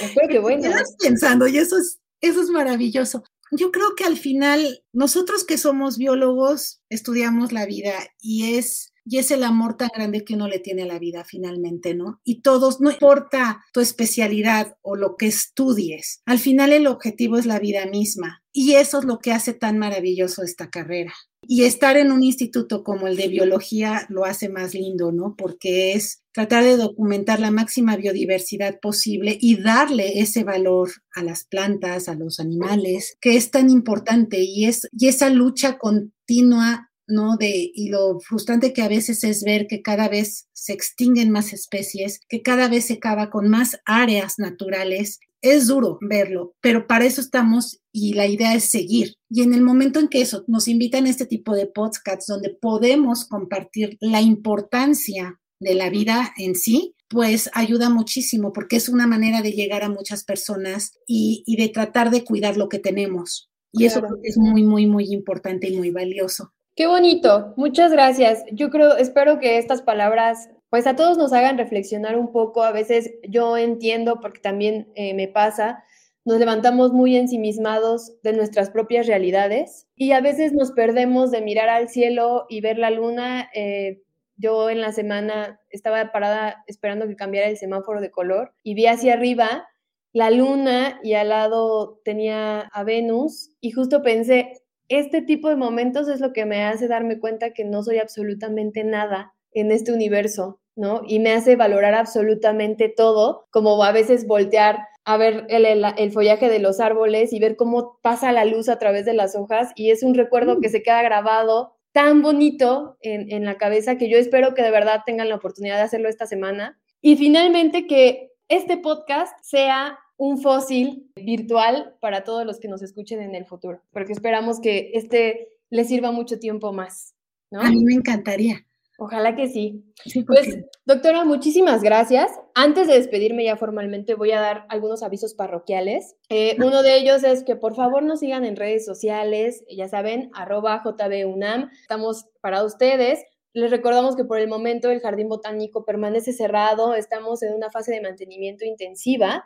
Espero 0.00 0.28
que 0.28 0.38
bueno. 0.40 0.66
Estás 0.66 0.96
pensando 0.98 1.46
y 1.46 1.58
eso 1.58 1.78
es, 1.78 2.00
eso 2.20 2.42
es 2.42 2.48
maravilloso. 2.48 3.22
Yo 3.52 3.70
creo 3.70 3.94
que 3.94 4.02
al 4.02 4.16
final, 4.16 4.82
nosotros 4.92 5.44
que 5.44 5.56
somos 5.56 5.98
biólogos, 5.98 6.82
estudiamos 6.88 7.52
la 7.52 7.64
vida 7.64 7.94
y 8.20 8.56
es 8.56 8.92
y 9.04 9.18
es 9.18 9.30
el 9.30 9.42
amor 9.42 9.76
tan 9.76 9.90
grande 9.94 10.24
que 10.24 10.34
uno 10.34 10.48
le 10.48 10.58
tiene 10.58 10.82
a 10.82 10.86
la 10.86 10.98
vida 10.98 11.24
finalmente, 11.24 11.94
¿no? 11.94 12.20
Y 12.24 12.40
todos, 12.40 12.80
no 12.80 12.90
importa 12.90 13.64
tu 13.72 13.80
especialidad 13.80 14.76
o 14.82 14.96
lo 14.96 15.16
que 15.16 15.26
estudies, 15.26 16.22
al 16.24 16.38
final 16.38 16.72
el 16.72 16.86
objetivo 16.86 17.38
es 17.38 17.46
la 17.46 17.58
vida 17.58 17.86
misma. 17.86 18.40
Y 18.56 18.74
eso 18.74 19.00
es 19.00 19.04
lo 19.04 19.18
que 19.18 19.32
hace 19.32 19.52
tan 19.52 19.78
maravilloso 19.78 20.44
esta 20.44 20.70
carrera. 20.70 21.12
Y 21.42 21.64
estar 21.64 21.96
en 21.96 22.12
un 22.12 22.22
instituto 22.22 22.84
como 22.84 23.08
el 23.08 23.16
de 23.16 23.26
biología 23.26 24.06
lo 24.08 24.24
hace 24.24 24.48
más 24.48 24.74
lindo, 24.74 25.10
¿no? 25.10 25.34
Porque 25.36 25.94
es 25.94 26.22
tratar 26.32 26.62
de 26.62 26.76
documentar 26.76 27.40
la 27.40 27.50
máxima 27.50 27.96
biodiversidad 27.96 28.78
posible 28.78 29.36
y 29.40 29.60
darle 29.60 30.20
ese 30.20 30.44
valor 30.44 30.90
a 31.14 31.24
las 31.24 31.44
plantas, 31.44 32.08
a 32.08 32.14
los 32.14 32.38
animales, 32.38 33.16
que 33.20 33.36
es 33.36 33.50
tan 33.50 33.70
importante 33.70 34.38
y, 34.40 34.66
es, 34.66 34.88
y 34.92 35.08
esa 35.08 35.30
lucha 35.30 35.76
continua 35.76 36.92
¿no? 37.06 37.36
De, 37.36 37.70
y 37.74 37.88
lo 37.88 38.20
frustrante 38.20 38.72
que 38.72 38.82
a 38.82 38.88
veces 38.88 39.24
es 39.24 39.42
ver 39.42 39.66
que 39.66 39.82
cada 39.82 40.08
vez 40.08 40.48
se 40.52 40.72
extinguen 40.72 41.30
más 41.30 41.52
especies, 41.52 42.20
que 42.28 42.42
cada 42.42 42.68
vez 42.68 42.86
se 42.86 42.98
cava 42.98 43.30
con 43.30 43.48
más 43.48 43.78
áreas 43.84 44.38
naturales. 44.38 45.20
Es 45.42 45.66
duro 45.66 45.98
verlo, 46.00 46.54
pero 46.60 46.86
para 46.86 47.04
eso 47.04 47.20
estamos 47.20 47.80
y 47.92 48.14
la 48.14 48.26
idea 48.26 48.54
es 48.54 48.70
seguir. 48.70 49.16
Y 49.28 49.42
en 49.42 49.52
el 49.52 49.62
momento 49.62 50.00
en 50.00 50.08
que 50.08 50.22
eso 50.22 50.44
nos 50.46 50.68
invitan 50.68 51.04
a 51.06 51.10
este 51.10 51.26
tipo 51.26 51.54
de 51.54 51.66
podcasts 51.66 52.26
donde 52.26 52.50
podemos 52.50 53.26
compartir 53.26 53.98
la 54.00 54.22
importancia 54.22 55.38
de 55.60 55.74
la 55.74 55.90
vida 55.90 56.32
en 56.38 56.54
sí, 56.54 56.94
pues 57.08 57.50
ayuda 57.54 57.90
muchísimo 57.90 58.52
porque 58.52 58.76
es 58.76 58.88
una 58.88 59.06
manera 59.06 59.42
de 59.42 59.52
llegar 59.52 59.82
a 59.82 59.88
muchas 59.88 60.24
personas 60.24 60.92
y, 61.06 61.44
de 61.56 61.68
tratar 61.68 62.10
de 62.10 62.24
cuidar 62.24 62.56
lo 62.56 62.68
que 62.68 62.78
tenemos. 62.78 63.50
Y 63.72 63.86
eso 63.86 64.02
es 64.22 64.36
muy, 64.36 64.62
muy, 64.62 64.86
muy 64.86 65.12
importante 65.12 65.68
y 65.68 65.76
muy 65.76 65.90
valioso. 65.90 66.52
Qué 66.76 66.88
bonito, 66.88 67.54
muchas 67.56 67.92
gracias. 67.92 68.44
Yo 68.50 68.68
creo, 68.68 68.96
espero 68.96 69.38
que 69.38 69.58
estas 69.58 69.80
palabras, 69.80 70.50
pues 70.70 70.88
a 70.88 70.96
todos 70.96 71.16
nos 71.16 71.32
hagan 71.32 71.56
reflexionar 71.56 72.18
un 72.18 72.32
poco. 72.32 72.64
A 72.64 72.72
veces 72.72 73.12
yo 73.28 73.56
entiendo, 73.56 74.18
porque 74.20 74.40
también 74.40 74.88
eh, 74.96 75.14
me 75.14 75.28
pasa, 75.28 75.84
nos 76.24 76.40
levantamos 76.40 76.92
muy 76.92 77.16
ensimismados 77.16 78.20
de 78.24 78.32
nuestras 78.32 78.70
propias 78.70 79.06
realidades 79.06 79.86
y 79.94 80.12
a 80.12 80.20
veces 80.20 80.52
nos 80.52 80.72
perdemos 80.72 81.30
de 81.30 81.42
mirar 81.42 81.68
al 81.68 81.88
cielo 81.88 82.46
y 82.48 82.60
ver 82.60 82.78
la 82.78 82.90
luna. 82.90 83.50
Eh, 83.54 84.02
yo 84.36 84.68
en 84.68 84.80
la 84.80 84.90
semana 84.90 85.60
estaba 85.70 86.10
parada 86.10 86.64
esperando 86.66 87.06
que 87.06 87.14
cambiara 87.14 87.48
el 87.48 87.56
semáforo 87.56 88.00
de 88.00 88.10
color 88.10 88.52
y 88.64 88.74
vi 88.74 88.86
hacia 88.86 89.12
arriba 89.12 89.68
la 90.12 90.30
luna 90.30 91.00
y 91.02 91.14
al 91.14 91.28
lado 91.28 92.00
tenía 92.04 92.60
a 92.60 92.84
Venus 92.84 93.50
y 93.60 93.72
justo 93.72 94.02
pensé, 94.02 94.63
este 94.88 95.22
tipo 95.22 95.48
de 95.48 95.56
momentos 95.56 96.08
es 96.08 96.20
lo 96.20 96.32
que 96.32 96.46
me 96.46 96.64
hace 96.64 96.88
darme 96.88 97.18
cuenta 97.18 97.52
que 97.52 97.64
no 97.64 97.82
soy 97.82 97.98
absolutamente 97.98 98.84
nada 98.84 99.34
en 99.52 99.70
este 99.70 99.92
universo, 99.92 100.60
¿no? 100.76 101.02
Y 101.06 101.20
me 101.20 101.32
hace 101.32 101.56
valorar 101.56 101.94
absolutamente 101.94 102.88
todo, 102.88 103.46
como 103.50 103.82
a 103.82 103.92
veces 103.92 104.26
voltear 104.26 104.80
a 105.04 105.16
ver 105.16 105.46
el, 105.48 106.12
follaje 106.12 106.48
de 106.48 106.58
los 106.58 106.80
árboles 106.80 107.32
y 107.32 107.38
ver 107.38 107.56
cómo 107.56 107.98
pasa 108.02 108.32
la 108.32 108.44
luz 108.44 108.68
a 108.68 108.78
través 108.78 109.04
de 109.04 109.14
las 109.14 109.36
hojas 109.36 109.72
y 109.76 109.90
es 109.90 110.02
un 110.02 110.14
recuerdo 110.14 110.60
que 110.60 110.70
se 110.70 110.82
queda 110.82 111.02
grabado 111.02 111.76
tan 111.92 112.22
bonito 112.22 112.96
en, 113.02 113.30
en 113.30 113.44
la 113.44 113.56
cabeza 113.56 113.96
que 113.96 114.08
yo 114.08 114.18
espero 114.18 114.54
que 114.54 114.62
de 114.62 114.70
verdad 114.70 115.02
tengan 115.04 115.28
la 115.28 115.36
oportunidad 115.36 115.76
de 115.76 115.82
hacerlo 115.82 116.08
esta 116.08 116.26
semana. 116.26 116.78
Y 117.00 117.16
finalmente 117.16 117.86
que 117.86 118.32
este 118.48 118.78
podcast 118.78 119.36
sea 119.42 119.98
un 120.16 120.40
fósil 120.40 121.10
virtual 121.16 121.96
para 122.00 122.24
todos 122.24 122.46
los 122.46 122.60
que 122.60 122.68
nos 122.68 122.82
escuchen 122.82 123.20
en 123.20 123.34
el 123.34 123.46
futuro, 123.46 123.82
porque 123.92 124.12
esperamos 124.12 124.60
que 124.60 124.90
este 124.94 125.48
les 125.70 125.88
sirva 125.88 126.12
mucho 126.12 126.38
tiempo 126.38 126.72
más. 126.72 127.14
¿no? 127.50 127.60
A 127.60 127.70
mí 127.70 127.84
me 127.84 127.94
encantaría. 127.94 128.64
Ojalá 128.96 129.34
que 129.34 129.48
sí. 129.48 129.84
pues, 130.26 130.58
doctora, 130.84 131.24
muchísimas 131.24 131.82
gracias. 131.82 132.30
Antes 132.54 132.86
de 132.86 132.94
despedirme 132.94 133.44
ya 133.44 133.56
formalmente, 133.56 134.14
voy 134.14 134.30
a 134.30 134.40
dar 134.40 134.66
algunos 134.68 135.02
avisos 135.02 135.34
parroquiales. 135.34 136.14
Eh, 136.28 136.56
uno 136.58 136.82
de 136.82 136.96
ellos 136.96 137.24
es 137.24 137.42
que 137.42 137.56
por 137.56 137.74
favor 137.74 138.04
nos 138.04 138.20
sigan 138.20 138.44
en 138.44 138.54
redes 138.54 138.84
sociales, 138.84 139.64
ya 139.68 139.88
saben, 139.88 140.30
arroba 140.32 140.80
JBUNAM. 140.84 141.70
Estamos 141.82 142.26
para 142.40 142.62
ustedes. 142.62 143.24
Les 143.52 143.70
recordamos 143.70 144.14
que 144.14 144.24
por 144.24 144.38
el 144.38 144.48
momento 144.48 144.90
el 144.90 145.00
jardín 145.00 145.28
botánico 145.28 145.84
permanece 145.84 146.32
cerrado, 146.32 146.94
estamos 146.94 147.42
en 147.42 147.52
una 147.54 147.70
fase 147.70 147.92
de 147.92 148.00
mantenimiento 148.00 148.64
intensiva 148.64 149.44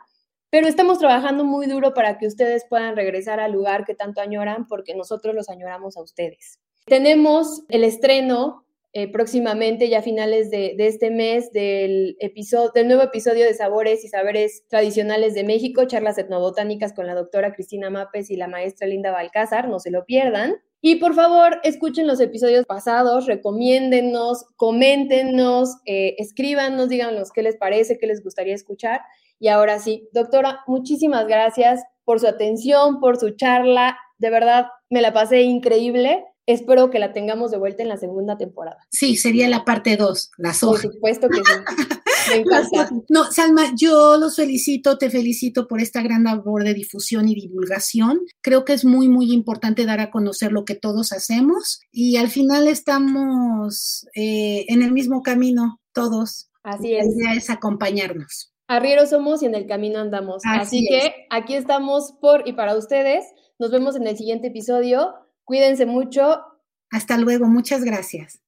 pero 0.49 0.67
estamos 0.67 0.99
trabajando 0.99 1.43
muy 1.43 1.67
duro 1.67 1.93
para 1.93 2.17
que 2.17 2.27
ustedes 2.27 2.65
puedan 2.69 2.95
regresar 2.95 3.39
al 3.39 3.51
lugar 3.51 3.85
que 3.85 3.95
tanto 3.95 4.21
añoran, 4.21 4.67
porque 4.67 4.95
nosotros 4.95 5.35
los 5.35 5.49
añoramos 5.49 5.97
a 5.97 6.01
ustedes. 6.01 6.59
Tenemos 6.85 7.63
el 7.69 7.83
estreno 7.83 8.65
eh, 8.91 9.11
próximamente, 9.11 9.87
ya 9.87 9.99
a 9.99 10.01
finales 10.01 10.49
de, 10.49 10.75
este 10.79 11.11
mes, 11.11 11.51
del, 11.51 12.17
episodio, 12.19 12.71
del 12.73 12.87
nuevo 12.87 13.03
episodio 13.03 13.45
de 13.45 13.53
Sabores 13.53 14.03
y 14.03 14.07
Saberes 14.07 14.63
Tradicionales 14.67 15.35
de 15.35 15.43
México, 15.43 15.85
charlas 15.85 16.17
etnobotánicas 16.17 16.93
con 16.93 17.05
la 17.05 17.13
doctora 17.13 17.53
Cristina 17.53 17.91
Mapes 17.91 18.31
y 18.31 18.35
la 18.35 18.47
maestra 18.47 18.87
Linda 18.87 19.11
Balcázar, 19.11 19.69
no 19.69 19.79
se 19.79 19.91
lo 19.91 20.05
pierdan. 20.05 20.55
Y 20.81 20.95
por 20.95 21.13
favor, 21.13 21.59
escuchen 21.63 22.07
los 22.07 22.19
episodios 22.19 22.65
pasados, 22.65 23.27
recomiéndennos, 23.27 24.45
coméntenos, 24.55 25.75
eh, 25.85 26.15
escríbanos, 26.17 26.89
díganos 26.89 27.31
qué 27.31 27.43
les 27.43 27.57
parece, 27.57 27.99
qué 27.99 28.07
les 28.07 28.23
gustaría 28.23 28.55
escuchar. 28.55 29.01
Y 29.39 29.47
ahora 29.47 29.79
sí, 29.79 30.07
doctora, 30.11 30.61
muchísimas 30.67 31.27
gracias 31.27 31.81
por 32.03 32.19
su 32.19 32.27
atención, 32.27 32.99
por 32.99 33.17
su 33.17 33.31
charla. 33.31 33.97
De 34.17 34.29
verdad, 34.29 34.67
me 34.89 35.01
la 35.01 35.13
pasé 35.13 35.41
increíble. 35.41 36.25
Espero 36.45 36.89
que 36.89 36.99
la 36.99 37.13
tengamos 37.13 37.51
de 37.51 37.57
vuelta 37.57 37.83
en 37.83 37.89
la 37.89 37.97
segunda 37.97 38.37
temporada. 38.37 38.79
Sí, 38.89 39.15
sería 39.15 39.47
la 39.47 39.63
parte 39.63 39.95
2, 39.95 40.31
las 40.37 40.63
hojas. 40.63 40.83
Por 40.83 40.93
supuesto 40.93 41.29
que 41.29 41.37
sí. 41.37 41.43
Me 42.29 42.35
encanta. 42.37 42.89
No, 43.07 43.31
Salma, 43.31 43.71
yo 43.75 44.17
los 44.17 44.35
felicito, 44.35 44.97
te 44.97 45.09
felicito 45.09 45.67
por 45.67 45.81
esta 45.81 46.01
gran 46.01 46.23
labor 46.23 46.63
de 46.63 46.73
difusión 46.73 47.27
y 47.29 47.35
divulgación. 47.35 48.21
Creo 48.41 48.65
que 48.65 48.73
es 48.73 48.83
muy, 48.85 49.07
muy 49.07 49.31
importante 49.31 49.85
dar 49.85 49.99
a 49.99 50.11
conocer 50.11 50.51
lo 50.51 50.65
que 50.65 50.75
todos 50.75 51.11
hacemos 51.11 51.79
y 51.91 52.17
al 52.17 52.29
final 52.29 52.67
estamos 52.67 54.07
eh, 54.15 54.65
en 54.67 54.81
el 54.81 54.91
mismo 54.91 55.21
camino, 55.21 55.79
todos. 55.93 56.49
Así 56.63 56.93
es. 56.93 57.05
La 57.05 57.13
idea 57.13 57.33
es 57.35 57.49
acompañarnos. 57.49 58.48
Arrieros 58.69 59.09
somos 59.09 59.41
y 59.41 59.47
en 59.47 59.55
el 59.55 59.65
camino 59.65 59.99
andamos. 59.99 60.43
Así, 60.45 60.59
Así 60.59 60.87
que 60.87 61.25
aquí 61.31 61.55
estamos 61.55 62.13
por 62.21 62.47
y 62.47 62.53
para 62.53 62.77
ustedes. 62.77 63.25
Nos 63.57 63.71
vemos 63.71 63.95
en 63.95 64.05
el 64.05 64.15
siguiente 64.15 64.47
episodio. 64.49 65.15
Cuídense 65.43 65.87
mucho. 65.87 66.39
Hasta 66.91 67.17
luego, 67.17 67.47
muchas 67.47 67.83
gracias. 67.83 68.41